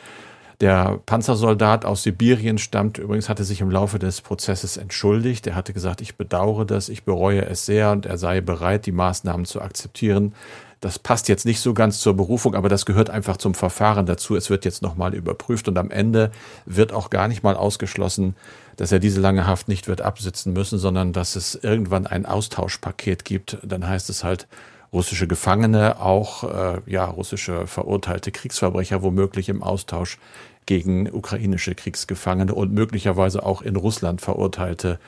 Der 0.60 1.00
Panzersoldat 1.06 1.86
aus 1.86 2.02
Sibirien 2.02 2.58
stammt 2.58 2.98
übrigens, 2.98 3.30
hatte 3.30 3.44
sich 3.44 3.62
im 3.62 3.70
Laufe 3.70 3.98
des 3.98 4.20
Prozesses 4.20 4.76
entschuldigt. 4.76 5.46
Er 5.46 5.54
hatte 5.54 5.72
gesagt, 5.72 6.02
ich 6.02 6.16
bedauere 6.16 6.66
das, 6.66 6.90
ich 6.90 7.04
bereue 7.04 7.46
es 7.46 7.64
sehr 7.64 7.92
und 7.92 8.04
er 8.04 8.18
sei 8.18 8.42
bereit, 8.42 8.84
die 8.84 8.92
Maßnahmen 8.92 9.46
zu 9.46 9.62
akzeptieren. 9.62 10.34
Das 10.82 10.98
passt 10.98 11.28
jetzt 11.28 11.46
nicht 11.46 11.60
so 11.60 11.72
ganz 11.72 12.00
zur 12.00 12.14
Berufung, 12.14 12.54
aber 12.54 12.68
das 12.68 12.84
gehört 12.84 13.08
einfach 13.08 13.38
zum 13.38 13.54
Verfahren 13.54 14.04
dazu. 14.04 14.36
Es 14.36 14.50
wird 14.50 14.66
jetzt 14.66 14.82
nochmal 14.82 15.14
überprüft 15.14 15.66
und 15.68 15.78
am 15.78 15.90
Ende 15.90 16.30
wird 16.66 16.92
auch 16.92 17.08
gar 17.08 17.28
nicht 17.28 17.42
mal 17.42 17.56
ausgeschlossen, 17.56 18.34
dass 18.76 18.92
er 18.92 18.98
diese 18.98 19.20
lange 19.20 19.46
Haft 19.46 19.68
nicht 19.68 19.88
wird 19.88 20.02
absitzen 20.02 20.52
müssen, 20.52 20.78
sondern 20.78 21.14
dass 21.14 21.36
es 21.36 21.54
irgendwann 21.54 22.06
ein 22.06 22.26
Austauschpaket 22.26 23.24
gibt. 23.24 23.58
Dann 23.62 23.86
heißt 23.86 24.10
es 24.10 24.24
halt, 24.24 24.46
russische 24.92 25.26
Gefangene, 25.26 26.00
auch 26.00 26.44
äh, 26.44 26.80
ja 26.86 27.04
russische 27.04 27.66
verurteilte 27.66 28.32
Kriegsverbrecher 28.32 29.02
womöglich 29.02 29.48
im 29.48 29.62
Austausch 29.62 30.18
gegen 30.66 31.10
ukrainische 31.10 31.74
Kriegsgefangene 31.74 32.54
und 32.54 32.72
möglicherweise 32.72 33.44
auch 33.44 33.62
in 33.62 33.76
Russland 33.76 34.20
verurteilte 34.20 34.98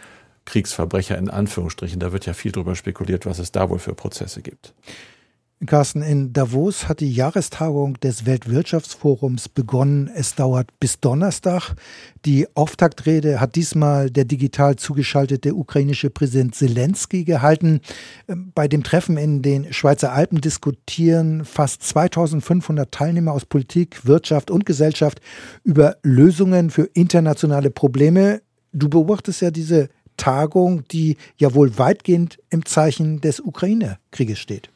Kriegsverbrecher 0.44 1.16
in 1.18 1.30
Anführungsstrichen. 1.30 2.00
Da 2.00 2.12
wird 2.12 2.26
ja 2.26 2.34
viel 2.34 2.52
drüber 2.52 2.74
spekuliert, 2.74 3.26
was 3.26 3.38
es 3.38 3.52
da 3.52 3.70
wohl 3.70 3.78
für 3.78 3.94
Prozesse 3.94 4.42
gibt. 4.42 4.74
Carsten, 5.66 6.02
in 6.02 6.32
Davos 6.32 6.88
hat 6.88 6.98
die 6.98 7.12
Jahrestagung 7.12 7.94
des 8.00 8.26
Weltwirtschaftsforums 8.26 9.48
begonnen. 9.48 10.10
Es 10.12 10.34
dauert 10.34 10.68
bis 10.80 10.98
Donnerstag. 10.98 11.74
Die 12.24 12.48
Auftaktrede 12.56 13.40
hat 13.40 13.54
diesmal 13.54 14.10
der 14.10 14.24
digital 14.24 14.74
zugeschaltete 14.74 15.54
ukrainische 15.54 16.10
Präsident 16.10 16.56
Zelensky 16.56 17.22
gehalten. 17.22 17.80
Ähm, 18.28 18.50
bei 18.56 18.66
dem 18.66 18.82
Treffen 18.82 19.16
in 19.16 19.40
den 19.40 19.72
Schweizer 19.72 20.12
Alpen 20.12 20.40
diskutieren 20.40 21.44
fast 21.44 21.84
2500 21.84 22.90
Teilnehmer 22.90 23.32
aus 23.32 23.44
Politik, 23.44 24.04
Wirtschaft 24.04 24.50
und 24.50 24.66
Gesellschaft 24.66 25.20
über 25.62 25.96
Lösungen 26.02 26.70
für 26.70 26.90
internationale 26.94 27.70
Probleme. 27.70 28.42
Du 28.72 28.88
beobachtest 28.88 29.42
ja 29.42 29.52
diese 29.52 29.90
Tagung, 30.16 30.82
die 30.88 31.18
ja 31.36 31.54
wohl 31.54 31.78
weitgehend 31.78 32.38
im 32.50 32.64
Zeichen 32.66 33.20
des 33.20 33.38
Ukraine-Krieges 33.38 34.40
steht. 34.40 34.71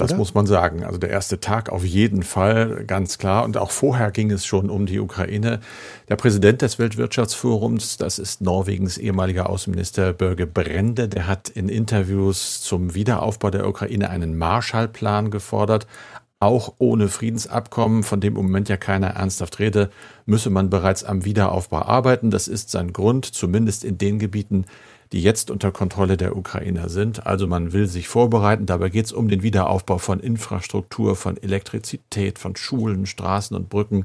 Das 0.00 0.12
Oder? 0.12 0.18
muss 0.18 0.32
man 0.32 0.46
sagen. 0.46 0.82
Also 0.82 0.98
der 0.98 1.10
erste 1.10 1.40
Tag 1.40 1.68
auf 1.68 1.84
jeden 1.84 2.22
Fall, 2.22 2.84
ganz 2.86 3.18
klar. 3.18 3.44
Und 3.44 3.58
auch 3.58 3.70
vorher 3.70 4.10
ging 4.10 4.30
es 4.30 4.46
schon 4.46 4.70
um 4.70 4.86
die 4.86 4.98
Ukraine. 4.98 5.60
Der 6.08 6.16
Präsident 6.16 6.62
des 6.62 6.78
Weltwirtschaftsforums, 6.78 7.98
das 7.98 8.18
ist 8.18 8.40
Norwegens 8.40 8.96
ehemaliger 8.96 9.50
Außenminister 9.50 10.14
Börge 10.14 10.46
Brende, 10.46 11.08
der 11.08 11.26
hat 11.26 11.50
in 11.50 11.68
Interviews 11.68 12.62
zum 12.62 12.94
Wiederaufbau 12.94 13.50
der 13.50 13.68
Ukraine 13.68 14.08
einen 14.08 14.38
Marshallplan 14.38 15.30
gefordert. 15.30 15.86
Auch 16.42 16.72
ohne 16.78 17.08
Friedensabkommen, 17.08 18.02
von 18.02 18.20
dem 18.20 18.36
im 18.36 18.44
Moment 18.44 18.70
ja 18.70 18.78
keiner 18.78 19.08
ernsthaft 19.08 19.58
rede, 19.58 19.90
müsse 20.24 20.48
man 20.48 20.70
bereits 20.70 21.04
am 21.04 21.26
Wiederaufbau 21.26 21.82
arbeiten. 21.82 22.30
Das 22.30 22.48
ist 22.48 22.70
sein 22.70 22.94
Grund, 22.94 23.26
zumindest 23.26 23.84
in 23.84 23.98
den 23.98 24.18
Gebieten, 24.18 24.64
die 25.12 25.22
jetzt 25.22 25.50
unter 25.50 25.72
Kontrolle 25.72 26.16
der 26.16 26.36
Ukrainer 26.36 26.88
sind. 26.88 27.26
Also 27.26 27.46
man 27.46 27.72
will 27.72 27.86
sich 27.86 28.06
vorbereiten. 28.06 28.66
Dabei 28.66 28.90
geht 28.90 29.06
es 29.06 29.12
um 29.12 29.28
den 29.28 29.42
Wiederaufbau 29.42 29.98
von 29.98 30.20
Infrastruktur, 30.20 31.16
von 31.16 31.36
Elektrizität, 31.36 32.38
von 32.38 32.54
Schulen, 32.54 33.06
Straßen 33.06 33.56
und 33.56 33.68
Brücken. 33.68 34.04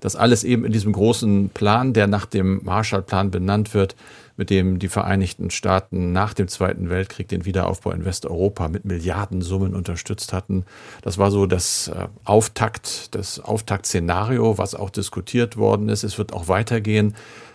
Das 0.00 0.14
alles 0.14 0.44
eben 0.44 0.64
in 0.64 0.72
diesem 0.72 0.92
großen 0.92 1.48
Plan, 1.48 1.92
der 1.92 2.06
nach 2.06 2.26
dem 2.26 2.60
Marshallplan 2.62 3.32
benannt 3.32 3.74
wird, 3.74 3.96
mit 4.36 4.50
dem 4.50 4.78
die 4.78 4.88
Vereinigten 4.88 5.50
Staaten 5.50 6.12
nach 6.12 6.34
dem 6.34 6.48
Zweiten 6.48 6.90
Weltkrieg 6.90 7.28
den 7.28 7.44
Wiederaufbau 7.44 7.90
in 7.90 8.04
Westeuropa 8.04 8.68
mit 8.68 8.84
Milliardensummen 8.84 9.74
unterstützt 9.74 10.32
hatten. 10.32 10.64
Das 11.02 11.18
war 11.18 11.30
so 11.30 11.46
das 11.46 11.88
äh, 11.88 12.08
Auftakt, 12.24 13.14
das 13.14 13.40
Auftaktszenario, 13.40 14.58
was 14.58 14.74
auch 14.74 14.90
diskutiert 14.90 15.56
worden 15.56 15.88
ist. 15.88 16.04
Es 16.04 16.18
wird 16.18 16.32
auch 16.32 16.48
weitergehen. 16.48 17.14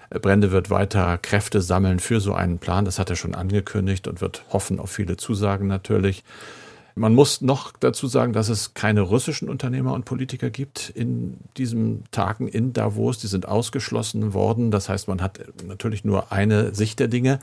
Brände 0.09 0.51
wird 0.51 0.69
weiter 0.69 1.17
Kräfte 1.17 1.61
sammeln 1.61 1.99
für 1.99 2.19
so 2.19 2.33
einen 2.33 2.57
Plan. 2.57 2.85
Das 2.85 2.99
hat 2.99 3.09
er 3.09 3.15
schon 3.15 3.35
angekündigt 3.35 4.07
und 4.07 4.21
wird 4.21 4.43
hoffen 4.49 4.79
auf 4.79 4.91
viele 4.91 5.17
Zusagen 5.17 5.67
natürlich. 5.67 6.23
Man 6.95 7.15
muss 7.15 7.41
noch 7.41 7.71
dazu 7.79 8.07
sagen, 8.07 8.33
dass 8.33 8.49
es 8.49 8.73
keine 8.73 9.01
russischen 9.01 9.47
Unternehmer 9.47 9.93
und 9.93 10.05
Politiker 10.05 10.49
gibt 10.49 10.89
in 10.89 11.37
diesen 11.55 12.03
Tagen 12.11 12.47
in 12.47 12.73
Davos. 12.73 13.19
Die 13.19 13.27
sind 13.27 13.47
ausgeschlossen 13.47 14.33
worden. 14.33 14.71
Das 14.71 14.89
heißt, 14.89 15.07
man 15.07 15.21
hat 15.21 15.39
natürlich 15.65 16.03
nur 16.03 16.31
eine 16.31 16.73
Sicht 16.73 16.99
der 16.99 17.07
Dinge. 17.07 17.39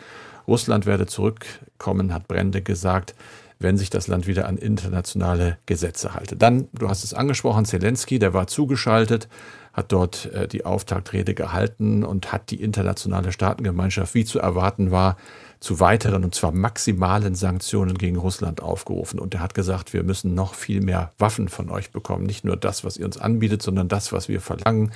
Russland 0.46 0.84
werde 0.84 1.06
zurückkommen, 1.06 2.12
hat 2.12 2.28
Brände 2.28 2.60
gesagt, 2.60 3.14
wenn 3.58 3.78
sich 3.78 3.88
das 3.88 4.08
Land 4.08 4.26
wieder 4.26 4.46
an 4.46 4.58
internationale 4.58 5.56
Gesetze 5.66 6.12
halte. 6.12 6.36
Dann, 6.36 6.68
du 6.74 6.88
hast 6.88 7.04
es 7.04 7.14
angesprochen, 7.14 7.64
Zelensky, 7.64 8.18
der 8.18 8.34
war 8.34 8.46
zugeschaltet, 8.48 9.28
hat 9.76 9.92
dort 9.92 10.32
äh, 10.32 10.48
die 10.48 10.64
Auftaktrede 10.64 11.34
gehalten 11.34 12.02
und 12.02 12.32
hat 12.32 12.50
die 12.50 12.62
internationale 12.62 13.30
Staatengemeinschaft, 13.30 14.14
wie 14.14 14.24
zu 14.24 14.38
erwarten 14.38 14.90
war, 14.90 15.18
zu 15.60 15.80
weiteren 15.80 16.24
und 16.24 16.34
zwar 16.34 16.50
maximalen 16.50 17.34
Sanktionen 17.34 17.98
gegen 17.98 18.16
Russland 18.16 18.62
aufgerufen. 18.62 19.20
Und 19.20 19.34
er 19.34 19.40
hat 19.40 19.54
gesagt, 19.54 19.92
wir 19.92 20.02
müssen 20.02 20.34
noch 20.34 20.54
viel 20.54 20.80
mehr 20.80 21.12
Waffen 21.18 21.48
von 21.48 21.70
euch 21.70 21.90
bekommen. 21.90 22.24
Nicht 22.24 22.44
nur 22.44 22.56
das, 22.56 22.84
was 22.84 22.96
ihr 22.96 23.04
uns 23.04 23.18
anbietet, 23.18 23.62
sondern 23.62 23.88
das, 23.88 24.12
was 24.12 24.28
wir 24.28 24.40
verlangen. 24.40 24.92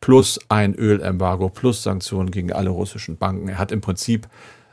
Plus 0.00 0.40
ein 0.48 0.74
Ölembargo, 0.74 1.48
plus 1.48 1.84
Sanktionen 1.84 2.32
gegen 2.32 2.52
alle 2.52 2.70
russischen 2.70 3.16
Banken. 3.16 3.48
Er 3.48 3.58
hat 3.58 3.70
im 3.70 3.80
Prinzip 3.80 4.28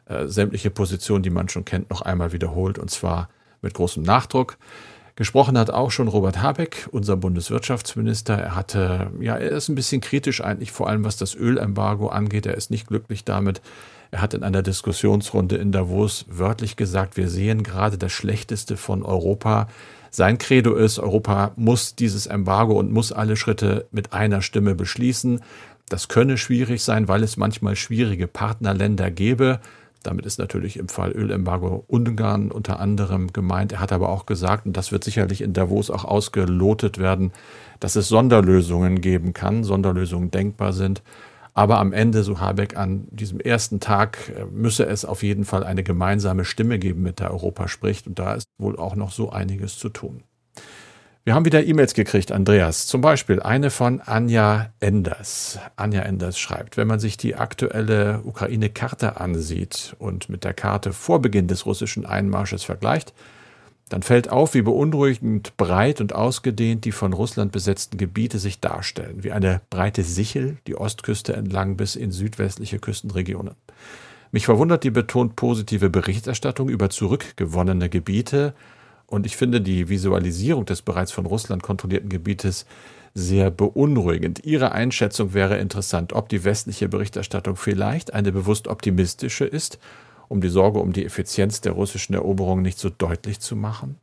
äh, 0.06 0.25
sämtliche 0.25 0.72
Positionen, 0.72 1.22
die 1.22 1.30
man 1.30 1.50
schon 1.50 1.65
kennt, 1.65 1.89
noch 1.91 2.01
einmal 2.01 2.32
wiederholt 2.32 2.80
und 2.80 2.89
zwar 2.89 3.30
mit 3.62 3.75
großem 3.75 4.01
Nachdruck. 4.01 4.58
Gesprochen 5.21 5.55
hat 5.55 5.69
auch 5.69 5.91
schon 5.91 6.07
Robert 6.07 6.41
Habeck, 6.41 6.89
unser 6.89 7.15
Bundeswirtschaftsminister. 7.15 8.33
Er 8.33 8.55
hatte, 8.55 9.11
ja, 9.19 9.35
er 9.35 9.51
ist 9.51 9.69
ein 9.69 9.75
bisschen 9.75 10.01
kritisch 10.01 10.43
eigentlich, 10.43 10.71
vor 10.71 10.89
allem 10.89 11.03
was 11.03 11.15
das 11.15 11.35
Ölembargo 11.35 12.07
angeht. 12.07 12.47
Er 12.47 12.55
ist 12.55 12.71
nicht 12.71 12.87
glücklich 12.87 13.23
damit. 13.23 13.61
Er 14.09 14.23
hat 14.23 14.33
in 14.33 14.41
einer 14.41 14.63
Diskussionsrunde 14.63 15.57
in 15.57 15.71
Davos 15.71 16.25
wörtlich 16.27 16.75
gesagt, 16.75 17.17
wir 17.17 17.29
sehen 17.29 17.61
gerade 17.61 17.99
das 17.99 18.11
Schlechteste 18.11 18.77
von 18.77 19.03
Europa. 19.03 19.67
Sein 20.09 20.39
Credo 20.39 20.73
ist, 20.73 20.97
Europa 20.97 21.51
muss 21.55 21.93
dieses 21.93 22.25
Embargo 22.25 22.79
und 22.79 22.91
muss 22.91 23.11
alle 23.11 23.35
Schritte 23.35 23.85
mit 23.91 24.13
einer 24.13 24.41
Stimme 24.41 24.73
beschließen. 24.73 25.41
Das 25.87 26.07
könne 26.07 26.39
schwierig 26.39 26.83
sein, 26.83 27.07
weil 27.07 27.21
es 27.21 27.37
manchmal 27.37 27.75
schwierige 27.75 28.25
Partnerländer 28.25 29.11
gäbe. 29.11 29.59
Damit 30.03 30.25
ist 30.25 30.39
natürlich 30.39 30.77
im 30.77 30.89
Fall 30.89 31.12
Ölembargo 31.12 31.84
Ungarn 31.88 32.51
unter 32.51 32.79
anderem 32.79 33.31
gemeint. 33.34 33.74
Er 33.74 33.79
hat 33.79 33.91
aber 33.91 34.10
auch 34.10 34.25
gesagt, 34.25 34.65
und 34.65 34.75
das 34.75 34.91
wird 34.91 35.03
sicherlich 35.03 35.41
in 35.41 35.53
Davos 35.53 35.91
auch 35.91 36.05
ausgelotet 36.05 36.98
werden, 36.98 37.31
dass 37.79 37.96
es 37.96 38.08
Sonderlösungen 38.08 39.01
geben 39.01 39.34
kann, 39.34 39.63
Sonderlösungen 39.63 40.31
denkbar 40.31 40.74
sind. 40.74 41.03
Aber 41.53 41.79
am 41.79 41.91
Ende, 41.93 42.24
so 42.24 42.39
Habeck, 42.39 42.77
an 42.77 43.08
diesem 43.12 43.39
ersten 43.39 43.79
Tag 43.79 44.29
äh, 44.29 44.46
müsse 44.46 44.86
es 44.86 45.03
auf 45.03 45.22
jeden 45.22 45.46
Fall 45.46 45.63
eine 45.63 45.84
gemeinsame 45.84 46.46
Stimme 46.46 46.79
geben, 46.79 47.03
mit 47.03 47.20
der 47.20 47.31
Europa 47.31 47.67
spricht. 47.67 48.08
Und 48.08 48.20
da 48.20 48.36
ist 48.36 48.46
wohl 48.58 48.77
auch 48.77 48.96
noch 48.96 49.12
so 49.12 49.31
einiges 49.31 49.77
zu 49.77 49.89
tun. 49.89 50.24
Wir 51.23 51.35
haben 51.35 51.45
wieder 51.45 51.63
E-Mails 51.63 51.93
gekriegt, 51.93 52.31
Andreas. 52.31 52.87
Zum 52.87 53.01
Beispiel 53.01 53.39
eine 53.39 53.69
von 53.69 54.01
Anja 54.01 54.73
Enders. 54.79 55.59
Anja 55.75 56.01
Enders 56.01 56.39
schreibt, 56.39 56.77
wenn 56.77 56.87
man 56.87 56.99
sich 56.99 57.15
die 57.15 57.35
aktuelle 57.35 58.21
Ukraine-Karte 58.23 59.21
ansieht 59.21 59.95
und 59.99 60.29
mit 60.29 60.43
der 60.43 60.55
Karte 60.55 60.93
vor 60.93 61.21
Beginn 61.21 61.47
des 61.47 61.67
russischen 61.67 62.07
Einmarsches 62.07 62.63
vergleicht, 62.63 63.13
dann 63.88 64.01
fällt 64.01 64.31
auf, 64.31 64.55
wie 64.55 64.63
beunruhigend 64.63 65.55
breit 65.57 66.01
und 66.01 66.15
ausgedehnt 66.15 66.86
die 66.86 66.91
von 66.91 67.13
Russland 67.13 67.51
besetzten 67.51 67.97
Gebiete 67.97 68.39
sich 68.39 68.60
darstellen, 68.60 69.23
wie 69.23 69.31
eine 69.31 69.62
breite 69.69 70.01
Sichel 70.01 70.57
die 70.65 70.75
Ostküste 70.75 71.34
entlang 71.34 71.77
bis 71.77 71.95
in 71.95 72.12
südwestliche 72.12 72.79
Küstenregionen. 72.79 73.53
Mich 74.31 74.45
verwundert 74.45 74.84
die 74.84 74.91
betont 74.91 75.36
positive 75.36 75.91
Berichterstattung 75.91 76.67
über 76.67 76.89
zurückgewonnene 76.89 77.89
Gebiete, 77.89 78.55
und 79.12 79.26
ich 79.26 79.36
finde 79.36 79.60
die 79.60 79.89
Visualisierung 79.89 80.65
des 80.65 80.82
bereits 80.82 81.12
von 81.12 81.26
Russland 81.26 81.62
kontrollierten 81.63 82.10
Gebietes 82.10 82.65
sehr 83.13 83.52
beunruhigend. 83.52 84.45
Ihre 84.45 84.71
Einschätzung 84.71 85.34
wäre 85.34 85.58
interessant, 85.58 86.13
ob 86.13 86.30
die 86.30 86.45
westliche 86.45 86.88
Berichterstattung 86.88 87.58
vielleicht 87.58 88.13
eine 88.13 88.32
bewusst 88.32 88.69
optimistische 88.69 89.43
ist, 89.43 89.80
um 90.30 90.39
die 90.39 90.47
Sorge 90.47 90.80
um 90.80 90.93
die 90.93 91.06
Effizienz 91.06 91.60
der 91.60 91.74
russischen 91.74 92.13
Eroberung 92.13 92.62
nicht 92.62 92.80
so 92.80 92.89
deutlich 92.89 93.41
zu 93.41 93.58
machen? 93.58 93.97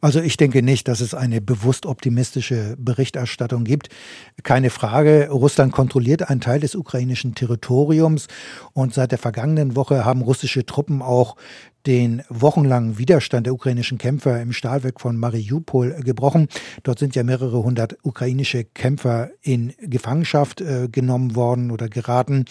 Also 0.00 0.20
ich 0.20 0.38
denke 0.38 0.62
nicht, 0.62 0.88
dass 0.88 1.00
es 1.00 1.12
eine 1.12 1.42
bewusst 1.42 1.84
optimistische 1.84 2.74
Berichterstattung 2.78 3.64
gibt. 3.64 3.88
Keine 4.42 4.70
Frage, 4.70 5.28
Russland 5.30 5.72
kontrolliert 5.72 6.28
einen 6.30 6.40
Teil 6.40 6.60
des 6.60 6.74
ukrainischen 6.74 7.34
Territoriums 7.34 8.28
und 8.72 8.94
seit 8.94 9.12
der 9.12 9.18
vergangenen 9.18 9.76
Woche 9.76 10.04
haben 10.04 10.22
russische 10.22 10.64
Truppen 10.64 11.02
auch 11.02 11.36
den 11.86 12.22
wochenlangen 12.28 12.98
Widerstand 12.98 13.46
der 13.46 13.54
ukrainischen 13.54 13.98
Kämpfer 13.98 14.40
im 14.40 14.52
Stahlwerk 14.52 15.00
von 15.00 15.16
Mariupol 15.16 16.00
gebrochen. 16.02 16.48
Dort 16.82 16.98
sind 16.98 17.14
ja 17.14 17.22
mehrere 17.22 17.62
hundert 17.62 17.96
ukrainische 18.02 18.64
Kämpfer 18.64 19.30
in 19.42 19.74
Gefangenschaft 19.80 20.60
äh, 20.60 20.88
genommen 20.90 21.36
worden 21.36 21.70
oder 21.70 21.88
geraten. 21.88 22.46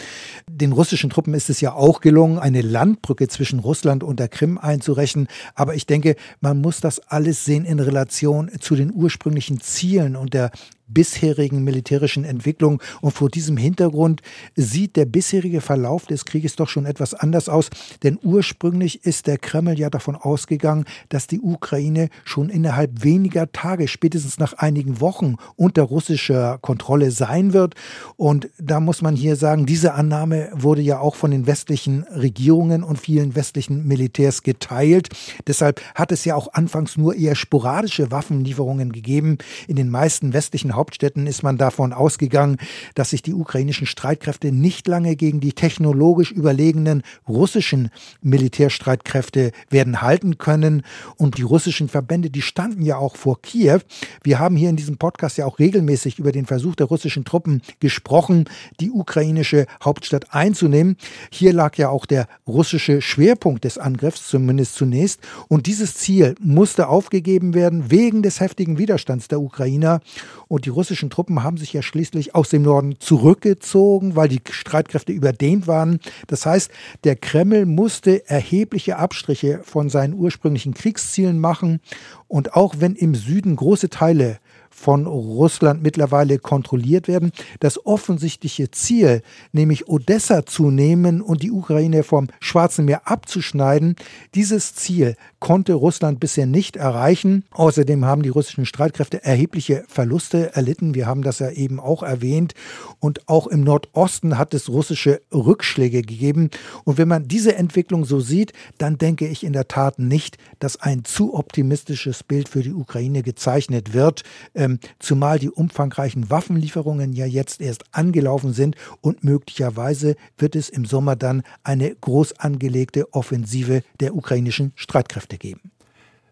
Den 0.49 0.71
russischen 0.71 1.09
Truppen 1.09 1.33
ist 1.33 1.49
es 1.49 1.61
ja 1.61 1.73
auch 1.73 2.01
gelungen, 2.01 2.37
eine 2.37 2.61
Landbrücke 2.61 3.27
zwischen 3.27 3.59
Russland 3.59 4.03
und 4.03 4.19
der 4.19 4.27
Krim 4.27 4.57
einzurechnen. 4.57 5.27
Aber 5.55 5.75
ich 5.75 5.85
denke, 5.85 6.15
man 6.39 6.61
muss 6.61 6.79
das 6.79 6.99
alles 6.99 7.45
sehen 7.45 7.65
in 7.65 7.79
Relation 7.79 8.51
zu 8.59 8.75
den 8.75 8.93
ursprünglichen 8.93 9.59
Zielen 9.59 10.15
und 10.15 10.33
der 10.33 10.51
bisherigen 10.87 11.63
militärischen 11.63 12.23
Entwicklung. 12.23 12.81
Und 13.01 13.11
vor 13.11 13.29
diesem 13.29 13.57
Hintergrund 13.57 14.21
sieht 14.55 14.95
der 14.95 15.05
bisherige 15.05 15.61
Verlauf 15.61 16.05
des 16.05 16.25
Krieges 16.25 16.55
doch 16.55 16.69
schon 16.69 16.85
etwas 16.85 17.13
anders 17.13 17.49
aus. 17.49 17.69
Denn 18.03 18.19
ursprünglich 18.21 19.05
ist 19.05 19.27
der 19.27 19.37
Kreml 19.37 19.79
ja 19.79 19.89
davon 19.89 20.15
ausgegangen, 20.15 20.85
dass 21.09 21.27
die 21.27 21.39
Ukraine 21.41 22.09
schon 22.23 22.49
innerhalb 22.49 23.03
weniger 23.03 23.51
Tage, 23.51 23.87
spätestens 23.87 24.37
nach 24.39 24.53
einigen 24.53 24.99
Wochen, 24.99 25.35
unter 25.55 25.83
russischer 25.83 26.57
Kontrolle 26.61 27.11
sein 27.11 27.53
wird. 27.53 27.75
Und 28.15 28.49
da 28.57 28.79
muss 28.79 29.01
man 29.01 29.15
hier 29.15 29.35
sagen, 29.35 29.65
diese 29.65 29.93
Annahme 29.93 30.49
wurde 30.53 30.81
ja 30.81 30.99
auch 30.99 31.15
von 31.15 31.31
den 31.31 31.47
westlichen 31.47 32.03
Regierungen 32.03 32.83
und 32.83 32.99
vielen 32.99 33.35
westlichen 33.35 33.85
Militärs 33.87 34.43
geteilt. 34.43 35.09
Deshalb 35.47 35.81
hat 35.95 36.11
es 36.11 36.25
ja 36.25 36.35
auch 36.35 36.53
anfangs 36.53 36.97
nur 36.97 37.15
eher 37.15 37.35
sporadische 37.35 38.11
Waffenlieferungen 38.11 38.91
gegeben. 38.91 39.37
In 39.67 39.75
den 39.75 39.89
meisten 39.89 40.33
westlichen 40.33 40.72
Hauptstädten 40.73 41.27
ist 41.27 41.43
man 41.43 41.57
davon 41.57 41.93
ausgegangen, 41.93 42.57
dass 42.95 43.11
sich 43.11 43.21
die 43.21 43.33
ukrainischen 43.33 43.87
Streitkräfte 43.87 44.51
nicht 44.51 44.87
lange 44.87 45.15
gegen 45.15 45.39
die 45.39 45.53
technologisch 45.53 46.31
überlegenen 46.31 47.03
russischen 47.27 47.89
Militärstreitkräfte 48.21 49.51
werden 49.69 50.01
halten 50.01 50.37
können. 50.37 50.83
Und 51.17 51.37
die 51.37 51.43
russischen 51.43 51.89
Verbände, 51.89 52.29
die 52.29 52.41
standen 52.41 52.81
ja 52.83 52.97
auch 52.97 53.15
vor 53.15 53.41
Kiew. 53.41 53.79
Wir 54.23 54.39
haben 54.39 54.55
hier 54.55 54.69
in 54.69 54.75
diesem 54.75 54.97
Podcast 54.97 55.37
ja 55.37 55.45
auch 55.45 55.59
regelmäßig 55.59 56.19
über 56.19 56.31
den 56.31 56.45
Versuch 56.45 56.75
der 56.75 56.87
russischen 56.87 57.25
Truppen 57.25 57.61
gesprochen, 57.79 58.45
die 58.79 58.91
ukrainische 58.91 59.65
Hauptstadt 59.83 60.33
einzunehmen. 60.33 60.97
Hier 61.31 61.53
lag 61.53 61.77
ja 61.77 61.89
auch 61.89 62.05
der 62.05 62.27
russische 62.47 63.01
Schwerpunkt 63.01 63.63
des 63.63 63.77
Angriffs, 63.77 64.27
zumindest 64.27 64.75
zunächst. 64.75 65.19
Und 65.47 65.67
dieses 65.67 65.95
Ziel 65.95 66.35
musste 66.39 66.87
aufgegeben 66.87 67.53
werden 67.53 67.91
wegen 67.91 68.23
des 68.23 68.39
heftigen 68.39 68.77
Widerstands 68.77 69.27
der 69.27 69.41
Ukrainer. 69.41 70.01
Und 70.47 70.62
die 70.65 70.69
russischen 70.69 71.09
Truppen 71.09 71.43
haben 71.43 71.57
sich 71.57 71.73
ja 71.73 71.81
schließlich 71.81 72.35
aus 72.35 72.49
dem 72.49 72.63
Norden 72.63 72.95
zurückgezogen, 72.99 74.15
weil 74.15 74.29
die 74.29 74.41
Streitkräfte 74.49 75.11
überdehnt 75.11 75.67
waren. 75.67 75.99
Das 76.27 76.45
heißt, 76.45 76.71
der 77.03 77.15
Kreml 77.15 77.65
musste 77.65 78.27
erhebliche 78.29 78.97
Abstriche 78.97 79.61
von 79.63 79.89
seinen 79.89 80.13
ursprünglichen 80.13 80.73
Kriegszielen 80.73 81.39
machen. 81.39 81.79
Und 82.27 82.55
auch 82.55 82.75
wenn 82.79 82.95
im 82.95 83.15
Süden 83.15 83.55
große 83.55 83.89
Teile 83.89 84.39
von 84.73 85.05
Russland 85.05 85.83
mittlerweile 85.83 86.39
kontrolliert 86.39 87.07
werden. 87.07 87.31
Das 87.59 87.85
offensichtliche 87.85 88.71
Ziel, 88.71 89.21
nämlich 89.51 89.87
Odessa 89.87 90.45
zu 90.45 90.71
nehmen 90.71 91.21
und 91.21 91.43
die 91.43 91.51
Ukraine 91.51 92.03
vom 92.03 92.27
Schwarzen 92.39 92.85
Meer 92.85 93.07
abzuschneiden, 93.07 93.95
dieses 94.35 94.73
Ziel 94.73 95.15
konnte 95.43 95.73
Russland 95.73 96.21
bisher 96.21 96.45
nicht 96.45 96.77
erreichen. 96.77 97.43
Außerdem 97.51 98.05
haben 98.05 98.23
die 98.23 98.29
russischen 98.29 98.65
Streitkräfte 98.65 99.25
erhebliche 99.25 99.83
Verluste 99.89 100.55
erlitten. 100.55 100.95
Wir 100.95 101.05
haben 101.05 101.21
das 101.21 101.39
ja 101.39 101.49
eben 101.49 101.81
auch 101.81 102.01
erwähnt. 102.01 102.53
Und 103.01 103.27
auch 103.27 103.47
im 103.47 103.61
Nordosten 103.61 104.37
hat 104.37 104.53
es 104.53 104.69
russische 104.69 105.19
Rückschläge 105.33 106.01
gegeben. 106.01 106.49
Und 106.85 106.97
wenn 106.97 107.09
man 107.09 107.27
diese 107.27 107.55
Entwicklung 107.55 108.05
so 108.05 108.21
sieht, 108.21 108.53
dann 108.77 108.97
denke 108.97 109.27
ich 109.27 109.43
in 109.43 109.51
der 109.51 109.67
Tat 109.67 109.99
nicht, 109.99 110.37
dass 110.59 110.79
ein 110.79 111.03
zu 111.03 111.33
optimistisches 111.33 112.23
Bild 112.23 112.47
für 112.47 112.63
die 112.63 112.73
Ukraine 112.73 113.21
gezeichnet 113.21 113.93
wird. 113.93 114.23
Ähm, 114.55 114.79
zumal 114.99 115.39
die 115.39 115.49
umfangreichen 115.49 116.29
Waffenlieferungen 116.29 117.11
ja 117.11 117.25
jetzt 117.25 117.59
erst 117.59 117.83
angelaufen 117.91 118.53
sind 118.53 118.77
und 119.01 119.25
möglicherweise 119.25 120.15
wird 120.37 120.55
es 120.55 120.69
im 120.69 120.85
Sommer 120.85 121.17
dann 121.17 121.43
eine 121.65 121.93
groß 121.93 122.39
angelegte 122.39 123.13
Offensive 123.13 123.83
der 123.99 124.15
ukrainischen 124.15 124.71
Streitkräfte 124.75 125.32
geben. 125.37 125.71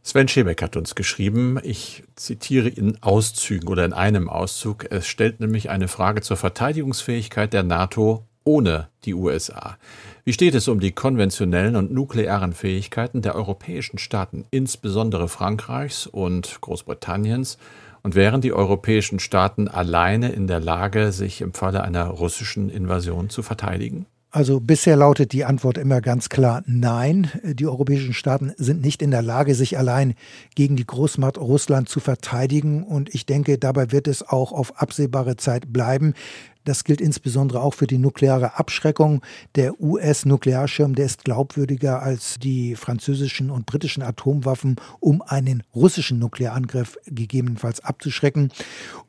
Sven 0.04 0.28
Schebeck 0.28 0.64
hat 0.64 0.78
uns 0.78 0.96
geschrieben, 0.96 1.60
ich 1.62 2.04
zitiere 2.16 2.70
in 2.70 3.02
Auszügen 3.04 3.68
oder 3.68 3.86
in 3.86 3.94
einem 3.94 4.30
Auszug, 4.30 4.88
es 4.90 5.08
stellt 5.08 5.40
nämlich 5.40 5.70
eine 5.70 5.88
Frage 5.88 6.22
zur 6.22 6.38
Verteidigungsfähigkeit 6.38 7.54
der 7.54 7.62
NATO 7.62 8.26
ohne 8.44 8.90
die 9.06 9.14
USA. 9.14 9.78
Wie 10.24 10.34
steht 10.34 10.56
es 10.56 10.68
um 10.68 10.80
die 10.80 10.92
konventionellen 10.92 11.76
und 11.76 11.92
nuklearen 11.92 12.54
Fähigkeiten 12.54 13.22
der 13.22 13.36
europäischen 13.36 14.00
Staaten, 14.00 14.46
insbesondere 14.50 15.28
Frankreichs 15.28 16.08
und 16.08 16.60
Großbritanniens? 16.62 17.58
Und 18.04 18.16
wären 18.16 18.42
die 18.42 18.52
europäischen 18.52 19.20
Staaten 19.20 19.68
alleine 19.68 20.32
in 20.32 20.48
der 20.48 20.60
Lage, 20.60 21.12
sich 21.12 21.42
im 21.42 21.54
Falle 21.54 21.84
einer 21.84 22.06
russischen 22.06 22.72
Invasion 22.72 23.30
zu 23.30 23.44
verteidigen? 23.44 24.08
Also 24.34 24.62
bisher 24.62 24.96
lautet 24.96 25.34
die 25.34 25.44
Antwort 25.44 25.78
immer 25.78 26.00
ganz 26.00 26.30
klar 26.30 26.63
Nein. 26.65 27.30
Die 27.44 27.67
europäischen 27.67 28.13
Staaten 28.13 28.54
sind 28.56 28.82
nicht 28.82 29.02
in 29.02 29.12
der 29.12 29.22
Lage, 29.22 29.56
sich 29.56 29.78
allein 29.78 30.13
gegen 30.56 30.78
die 30.78 30.88
Großmacht 30.88 31.38
Russland 31.38 31.89
zu 31.89 32.00
verteidigen. 32.00 32.84
Und 32.84 33.13
ich 33.13 33.26
denke, 33.26 33.58
dabei 33.58 33.91
wird 33.91 34.08
es 34.08 34.26
auch 34.26 34.54
auf 34.54 34.82
absehbare 34.82 35.36
Zeit 35.36 35.74
bleiben. 35.74 36.13
Das 36.63 36.84
gilt 36.84 37.02
insbesondere 37.02 37.62
auch 37.62 37.74
für 37.74 37.88
die 37.88 37.97
nukleare 37.97 38.60
Abschreckung. 38.60 39.21
Der 39.56 39.82
US-Nuklearschirm, 39.82 40.95
der 40.95 41.06
ist 41.06 41.24
glaubwürdiger 41.24 42.02
als 42.02 42.38
die 42.39 42.76
französischen 42.76 43.50
und 43.50 43.65
britischen 43.65 44.04
Atomwaffen, 44.04 44.76
um 45.00 45.21
einen 45.21 45.63
russischen 45.74 46.19
Nuklearangriff 46.19 46.97
gegebenenfalls 47.06 47.80
abzuschrecken. 47.80 48.52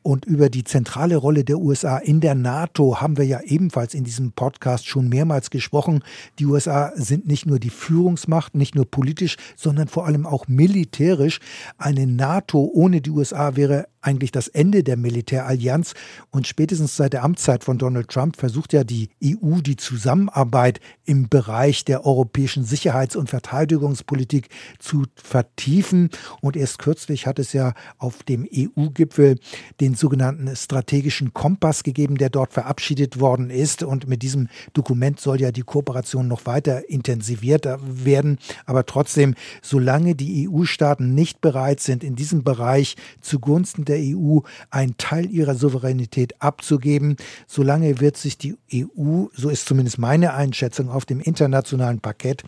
Und 0.02 0.24
über 0.24 0.48
die 0.48 0.64
zentrale 0.64 1.16
Rolle 1.16 1.44
der 1.44 1.58
USA 1.58 1.98
in 1.98 2.20
der 2.20 2.34
NATO 2.34 3.00
haben 3.00 3.16
wir 3.18 3.26
ja 3.26 3.40
ebenfalls 3.42 3.94
in 3.94 4.04
diesem 4.04 4.32
Podcast 4.32 4.86
schon 4.86 5.08
mehrmals 5.08 5.50
gesprochen. 5.50 6.02
Die 6.38 6.46
USA 6.46 6.92
sind 6.94 7.26
nicht 7.26 7.46
nur 7.46 7.58
die 7.58 7.70
Führungsmacht, 7.70 8.54
nicht 8.54 8.74
nur 8.74 8.90
politisch, 8.90 9.36
sondern 9.56 9.88
vor 9.88 10.06
allem 10.06 10.26
auch 10.26 10.48
militärisch. 10.48 11.40
Eine 11.76 12.06
NATO 12.06 12.70
ohne 12.72 13.00
die 13.00 13.10
USA 13.10 13.56
wäre 13.56 13.86
eigentlich 14.02 14.32
das 14.32 14.48
Ende 14.48 14.82
der 14.82 14.96
Militärallianz. 14.96 15.94
Und 16.30 16.46
spätestens 16.46 16.96
seit 16.96 17.12
der 17.12 17.24
Amtszeit 17.24 17.64
von 17.64 17.78
Donald 17.78 18.08
Trump 18.08 18.36
versucht 18.36 18.72
ja 18.72 18.84
die 18.84 19.08
EU 19.24 19.60
die 19.60 19.76
Zusammenarbeit 19.76 20.80
im 21.04 21.28
Bereich 21.28 21.84
der 21.84 22.04
europäischen 22.04 22.64
Sicherheits- 22.64 23.16
und 23.16 23.30
Verteidigungspolitik 23.30 24.48
zu 24.78 25.04
vertiefen. 25.14 26.10
Und 26.40 26.56
erst 26.56 26.78
kürzlich 26.78 27.26
hat 27.26 27.38
es 27.38 27.52
ja 27.52 27.74
auf 27.98 28.22
dem 28.24 28.46
EU-Gipfel 28.52 29.38
den 29.80 29.94
sogenannten 29.94 30.54
strategischen 30.54 31.32
Kompass 31.32 31.84
gegeben, 31.84 32.16
der 32.16 32.30
dort 32.30 32.52
verabschiedet 32.52 33.20
worden 33.20 33.50
ist. 33.50 33.82
Und 33.82 34.08
mit 34.08 34.22
diesem 34.22 34.48
Dokument 34.72 35.20
soll 35.20 35.40
ja 35.40 35.52
die 35.52 35.62
Kooperation 35.62 36.28
noch 36.28 36.46
weiter 36.46 36.88
intensiviert 36.90 37.66
werden. 37.82 38.38
Aber 38.66 38.84
trotzdem, 38.84 39.34
solange 39.62 40.14
die 40.14 40.48
EU-Staaten 40.48 41.14
nicht 41.14 41.40
bereit 41.40 41.80
sind, 41.80 42.02
in 42.02 42.16
diesem 42.16 42.42
Bereich 42.42 42.96
zugunsten 43.20 43.84
der 43.84 43.91
der 43.92 44.16
EU 44.16 44.40
einen 44.70 44.96
Teil 44.96 45.30
ihrer 45.30 45.54
Souveränität 45.54 46.40
abzugeben. 46.40 47.16
Solange 47.46 48.00
wird 48.00 48.16
sich 48.16 48.38
die 48.38 48.56
EU, 48.72 49.26
so 49.34 49.50
ist 49.50 49.66
zumindest 49.66 49.98
meine 49.98 50.34
Einschätzung, 50.34 50.88
auf 50.88 51.04
dem 51.04 51.20
internationalen 51.20 52.00
Parkett 52.00 52.42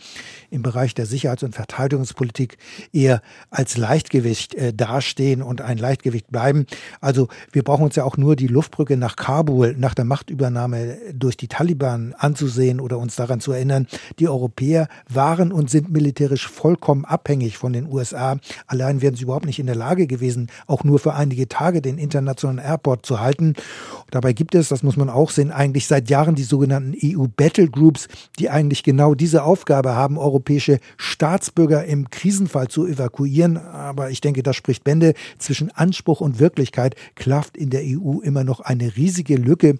im 0.51 0.63
Bereich 0.63 0.95
der 0.95 1.07
Sicherheits- 1.07 1.43
und 1.43 1.55
Verteidigungspolitik 1.55 2.57
eher 2.93 3.21
als 3.51 3.77
Leichtgewicht 3.77 4.55
äh, 4.55 4.73
dastehen 4.73 5.43
und 5.43 5.61
ein 5.61 5.79
Leichtgewicht 5.79 6.31
bleiben. 6.31 6.67
Also 7.01 7.29
wir 7.53 7.63
brauchen 7.63 7.85
uns 7.85 7.97
ja 7.97 8.05
auch 8.05 8.17
nur 8.17 8.37
die 8.37 8.47
Luftbrücke 8.47 8.97
nach 8.97 9.17
Kabul 9.17 9.75
nach 9.77 9.95
der 9.95 10.05
Machtübernahme 10.05 10.99
durch 11.13 11.37
die 11.37 11.49
Taliban 11.49 12.15
anzusehen 12.19 12.81
oder 12.81 12.99
uns 12.99 13.17
daran 13.17 13.41
zu 13.41 13.53
erinnern. 13.53 13.87
Die 14.19 14.29
Europäer 14.29 14.89
waren 15.09 15.53
und 15.53 15.71
sind 15.71 15.91
militärisch 15.91 16.49
vollkommen 16.49 17.05
abhängig 17.05 17.59
von 17.59 17.73
den 17.73 17.87
USA. 17.87 18.39
Allein 18.67 19.03
wären 19.03 19.15
sie 19.15 19.25
überhaupt 19.25 19.47
nicht 19.47 19.59
in 19.59 19.67
der 19.67 19.75
Lage 19.75 20.07
gewesen, 20.07 20.49
auch 20.67 20.85
nur 20.85 20.99
für 20.99 21.15
einige 21.15 21.34
einige 21.35 21.49
Tage 21.49 21.83
den 21.83 21.99
internationalen 21.99 22.65
Airport 22.65 23.05
zu 23.05 23.19
halten. 23.19 23.55
Dabei 24.13 24.33
gibt 24.33 24.55
es, 24.55 24.69
das 24.69 24.85
muss 24.85 24.97
man 24.97 25.11
auch 25.11 25.31
sehen, 25.31 25.51
eigentlich 25.51 25.89
seit 25.89 26.09
Jahren 26.09 26.37
die 26.37 26.45
sogenannten 26.45 26.95
EU 27.03 27.27
Battle 27.27 27.69
Groups, 27.69 28.07
die 28.39 28.49
eigentlich 28.51 28.85
genau 28.85 29.17
diese 29.17 29.43
Aufgabe 29.43 29.97
haben, 29.97 30.17
europäische 30.17 30.79
Staatsbürger 30.97 31.85
im 31.85 32.11
Krisenfall 32.11 32.69
zu 32.69 32.87
evakuieren. 32.87 33.57
Aber 33.57 34.11
ich 34.11 34.21
denke, 34.21 34.45
das 34.45 34.55
spricht 34.55 34.85
Bände. 34.85 35.15
Zwischen 35.39 35.73
Anspruch 35.73 36.21
und 36.21 36.39
Wirklichkeit 36.39 36.95
klafft 37.17 37.57
in 37.57 37.71
der 37.71 37.83
EU 37.83 38.21
immer 38.21 38.45
noch 38.45 38.61
eine 38.61 38.97
riesige 38.97 39.35
Lücke 39.35 39.79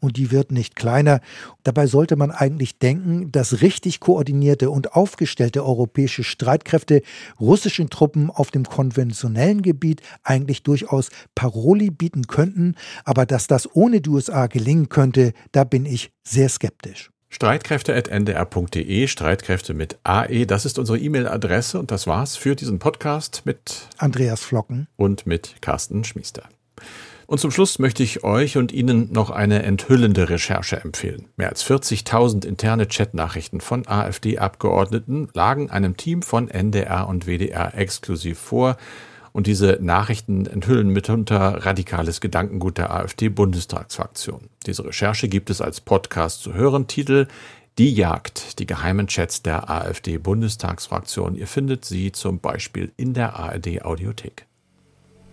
und 0.00 0.16
die 0.16 0.30
wird 0.30 0.52
nicht 0.52 0.76
kleiner. 0.76 1.20
Dabei 1.64 1.86
sollte 1.86 2.16
man 2.16 2.30
eigentlich 2.30 2.78
denken, 2.78 3.30
dass 3.32 3.60
richtig 3.60 4.00
koordinierte 4.00 4.70
und 4.70 4.94
aufgestellte 4.94 5.64
europäische 5.64 6.24
Streitkräfte 6.24 7.02
russischen 7.38 7.90
Truppen 7.90 8.30
auf 8.30 8.50
dem 8.50 8.64
konventionellen 8.64 9.62
Gebiet 9.62 10.00
eigentlich 10.22 10.62
durchaus 10.94 11.10
Paroli 11.34 11.90
bieten 11.90 12.26
könnten, 12.26 12.74
aber 13.04 13.26
dass 13.26 13.46
das 13.46 13.74
ohne 13.74 14.00
die 14.00 14.10
USA 14.10 14.46
gelingen 14.46 14.88
könnte, 14.88 15.32
da 15.52 15.64
bin 15.64 15.86
ich 15.86 16.10
sehr 16.22 16.48
skeptisch. 16.48 17.10
Streitkräfte.ndr.de, 17.30 19.08
Streitkräfte 19.08 19.74
mit 19.74 19.98
AE, 20.04 20.46
das 20.46 20.64
ist 20.64 20.78
unsere 20.78 20.98
E-Mail-Adresse 20.98 21.80
und 21.80 21.90
das 21.90 22.06
war's 22.06 22.36
für 22.36 22.54
diesen 22.54 22.78
Podcast 22.78 23.42
mit 23.44 23.88
Andreas 23.98 24.44
Flocken 24.44 24.86
und 24.96 25.26
mit 25.26 25.56
Carsten 25.60 26.04
Schmiester. 26.04 26.44
Und 27.26 27.40
zum 27.40 27.50
Schluss 27.50 27.78
möchte 27.78 28.02
ich 28.02 28.22
euch 28.22 28.56
und 28.56 28.70
Ihnen 28.70 29.10
noch 29.10 29.30
eine 29.30 29.62
enthüllende 29.62 30.28
Recherche 30.28 30.76
empfehlen. 30.76 31.26
Mehr 31.36 31.48
als 31.48 31.64
40.000 31.64 32.46
interne 32.46 32.86
Chatnachrichten 32.86 33.60
von 33.60 33.88
AfD-Abgeordneten 33.88 35.28
lagen 35.32 35.70
einem 35.70 35.96
Team 35.96 36.22
von 36.22 36.48
NDR 36.48 37.08
und 37.08 37.26
WDR 37.26 37.74
exklusiv 37.74 38.38
vor. 38.38 38.76
Und 39.34 39.48
diese 39.48 39.78
Nachrichten 39.80 40.46
enthüllen 40.46 40.90
mitunter 40.90 41.66
radikales 41.66 42.20
Gedankengut 42.20 42.78
der 42.78 42.94
AfD-Bundestagsfraktion. 42.94 44.48
Diese 44.64 44.84
Recherche 44.84 45.28
gibt 45.28 45.50
es 45.50 45.60
als 45.60 45.80
Podcast 45.80 46.40
zu 46.40 46.54
hören. 46.54 46.86
Titel 46.86 47.26
Die 47.76 47.92
Jagd, 47.92 48.60
die 48.60 48.66
geheimen 48.66 49.08
Chats 49.08 49.42
der 49.42 49.68
AfD-Bundestagsfraktion. 49.68 51.34
Ihr 51.34 51.48
findet 51.48 51.84
sie 51.84 52.12
zum 52.12 52.38
Beispiel 52.38 52.92
in 52.96 53.12
der 53.12 53.34
ARD-Audiothek. 53.34 54.46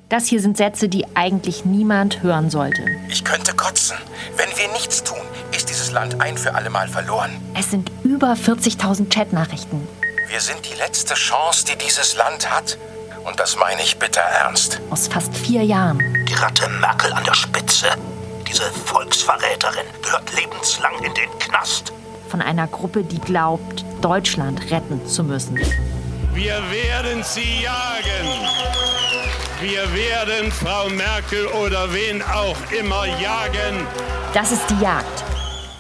Das 0.10 0.26
hier 0.26 0.42
sind 0.42 0.58
Sätze, 0.58 0.90
die 0.90 1.06
eigentlich 1.14 1.64
niemand 1.64 2.24
hören 2.24 2.50
sollte. 2.50 2.84
Ich 3.08 3.24
könnte 3.24 3.56
kotzen. 3.56 3.98
Wenn 4.36 4.50
wir 4.58 4.74
nichts 4.74 5.04
tun, 5.04 5.22
ist 5.56 5.70
dieses 5.70 5.92
Land 5.92 6.20
ein 6.20 6.40
für 6.40 6.56
alle 6.56 6.72
Mal 6.72 6.88
verloren. 6.88 7.30
Es 7.56 7.70
sind 7.70 7.92
über 8.04 8.34
40.000 8.34 9.14
Chatnachrichten. 9.14 9.88
Wir 10.28 10.40
sind 10.40 10.60
die 10.66 10.78
letzte 10.80 11.14
Chance, 11.14 11.66
die 11.66 11.78
dieses 11.78 12.18
Land 12.18 12.50
hat. 12.50 12.80
Und 13.24 13.40
das 13.40 13.56
meine 13.56 13.82
ich 13.82 13.98
bitter 13.98 14.22
ernst. 14.22 14.82
Aus 14.90 15.08
fast 15.08 15.36
vier 15.36 15.64
Jahren. 15.64 16.00
Die 16.28 16.34
Ratte 16.34 16.68
Merkel 16.70 17.14
an 17.14 17.24
der 17.24 17.34
Spitze. 17.34 17.88
Diese 18.48 18.64
Volksverräterin 18.64 19.86
gehört 20.04 20.34
lebenslang 20.36 20.94
in 21.04 21.14
den 21.14 21.30
Knast. 21.40 21.94
Von 22.30 22.42
einer 22.42 22.68
Gruppe, 22.68 23.04
die 23.04 23.20
glaubt, 23.20 23.86
Deutschland 24.02 24.72
retten 24.72 25.06
zu 25.06 25.24
müssen. 25.24 25.58
Wir 26.34 26.62
werden 26.72 27.24
sie 27.24 27.62
jagen. 27.62 28.50
Wir 29.60 29.94
werden 29.94 30.52
Frau 30.52 30.90
Merkel 30.90 31.46
oder 31.48 31.94
wen 31.94 32.24
auch 32.24 32.56
immer 32.72 33.06
jagen. 33.06 33.86
Das 34.34 34.52
ist 34.52 34.66
die 34.70 34.80
Jagd. 34.80 35.24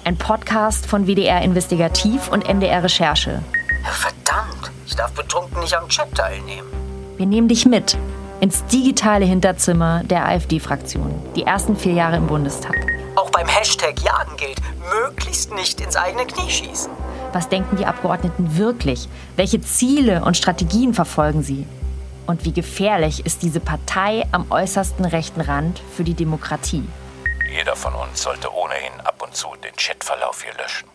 Ein 0.03 0.17
Podcast 0.17 0.85
von 0.85 1.07
WDR 1.07 1.41
Investigativ 1.41 2.27
und 2.27 2.47
NDR 2.47 2.83
Recherche. 2.83 3.41
Verdammt, 3.83 4.71
ich 4.85 4.95
darf 4.95 5.11
betrunken 5.13 5.61
nicht 5.61 5.73
am 5.73 5.87
Chat 5.89 6.13
teilnehmen. 6.13 6.80
Wir 7.21 7.27
nehmen 7.27 7.47
dich 7.47 7.67
mit 7.67 7.99
ins 8.39 8.65
digitale 8.65 9.25
Hinterzimmer 9.25 10.03
der 10.03 10.25
AfD-Fraktion. 10.25 11.13
Die 11.35 11.43
ersten 11.43 11.77
vier 11.77 11.93
Jahre 11.93 12.15
im 12.15 12.25
Bundestag. 12.25 12.75
Auch 13.15 13.29
beim 13.29 13.47
Hashtag 13.47 14.01
Jagen 14.01 14.35
gilt, 14.37 14.59
möglichst 15.03 15.53
nicht 15.53 15.79
ins 15.81 15.95
eigene 15.95 16.25
Knie 16.25 16.49
schießen. 16.49 16.91
Was 17.31 17.47
denken 17.47 17.77
die 17.77 17.85
Abgeordneten 17.85 18.57
wirklich? 18.57 19.07
Welche 19.35 19.61
Ziele 19.61 20.25
und 20.25 20.35
Strategien 20.35 20.95
verfolgen 20.95 21.43
sie? 21.43 21.67
Und 22.25 22.43
wie 22.43 22.53
gefährlich 22.53 23.23
ist 23.23 23.43
diese 23.43 23.59
Partei 23.59 24.25
am 24.31 24.49
äußersten 24.49 25.05
rechten 25.05 25.41
Rand 25.41 25.79
für 25.95 26.03
die 26.03 26.15
Demokratie? 26.15 26.89
Jeder 27.55 27.75
von 27.75 27.93
uns 27.93 28.23
sollte 28.23 28.51
ohnehin 28.51 28.99
ab 29.03 29.21
und 29.21 29.35
zu 29.35 29.49
den 29.63 29.75
Chatverlauf 29.75 30.41
hier 30.41 30.53
löschen. 30.55 30.87